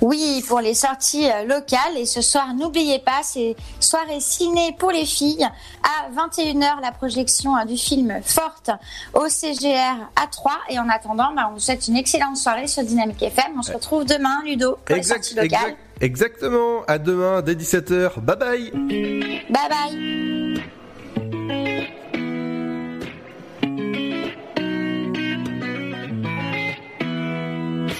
[0.00, 1.96] Oui, pour les sorties euh, locales.
[1.96, 5.46] Et ce soir, n'oubliez pas, c'est soirée ciné pour les filles.
[5.82, 8.70] À 21h, la projection hein, du film Forte
[9.14, 10.52] au CGR à 3.
[10.70, 13.54] Et en attendant, bah, on vous souhaite une excellente soirée sur Dynamique FM.
[13.58, 15.48] On se retrouve demain, Ludo, pour les sorties locales.
[15.60, 16.82] exact- exactement.
[16.86, 18.20] À demain dès 17h.
[18.20, 18.70] Bye bye.
[19.50, 20.62] Bye bye.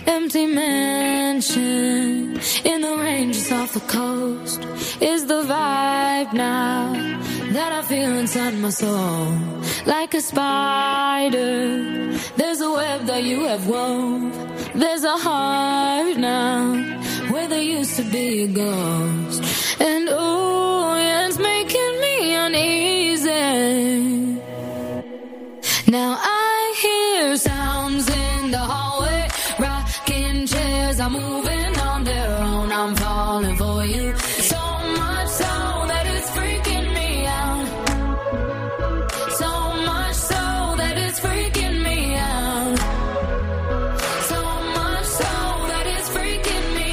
[0.09, 4.65] Empty mansion in the ranges off the coast
[5.03, 6.95] is the vibe now
[7.53, 9.37] that I feel inside my soul.
[9.85, 14.33] Like a spider, there's a web that you have wove.
[14.75, 16.73] There's a heart now
[17.31, 19.43] where there used to be a ghost.
[19.79, 23.29] And oh, yeah, it's making me uneasy.
[25.87, 27.58] Now I hear sounds
[31.21, 32.71] moving on their own.
[32.73, 34.17] I'm falling for you
[34.53, 34.63] so
[35.03, 35.53] much so
[35.91, 37.67] that it's freaking me out.
[39.41, 39.51] So
[39.91, 40.43] much so
[40.81, 42.79] that it's freaking me out.
[44.31, 44.41] So
[44.79, 45.33] much so
[45.71, 46.93] that it's freaking me.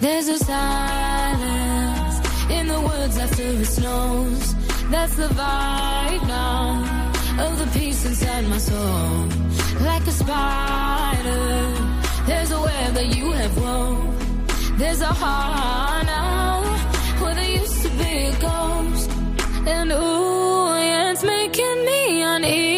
[0.00, 2.16] There's a silence
[2.50, 4.54] in the woods after it snows.
[4.90, 7.03] That's the vibe now
[7.38, 9.28] of the peace inside my soul.
[9.80, 11.46] Like a spider,
[12.26, 14.78] there's a web that you have wove.
[14.78, 16.62] There's a heart now
[17.20, 19.10] where there used to be a ghost.
[19.66, 22.73] And ooh, yeah, it's making me uneasy.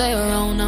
[0.00, 0.59] Their own.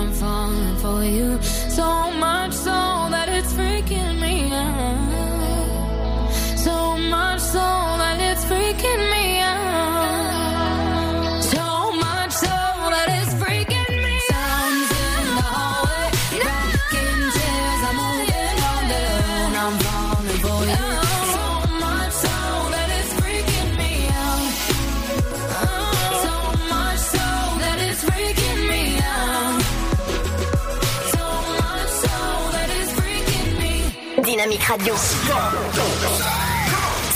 [34.42, 34.94] Dynamique Radio.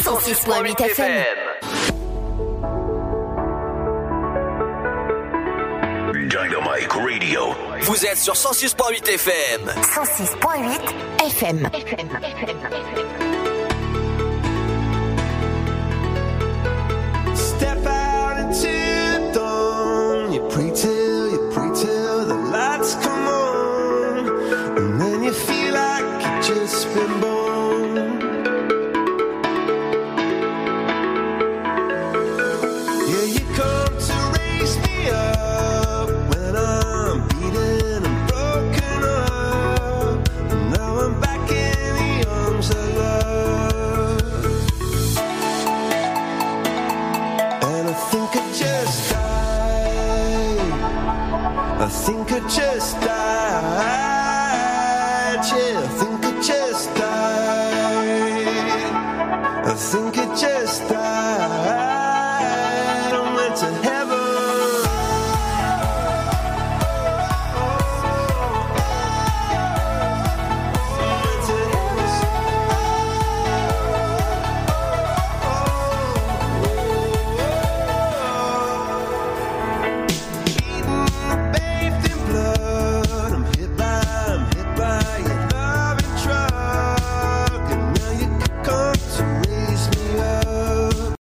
[0.05, 1.37] 106.8 FM.
[6.29, 7.53] Dynamite Radio.
[7.81, 9.73] Vous êtes sur 106.8 FM.
[9.83, 10.81] 106.8
[11.27, 11.69] FM.
[11.69, 13.26] Step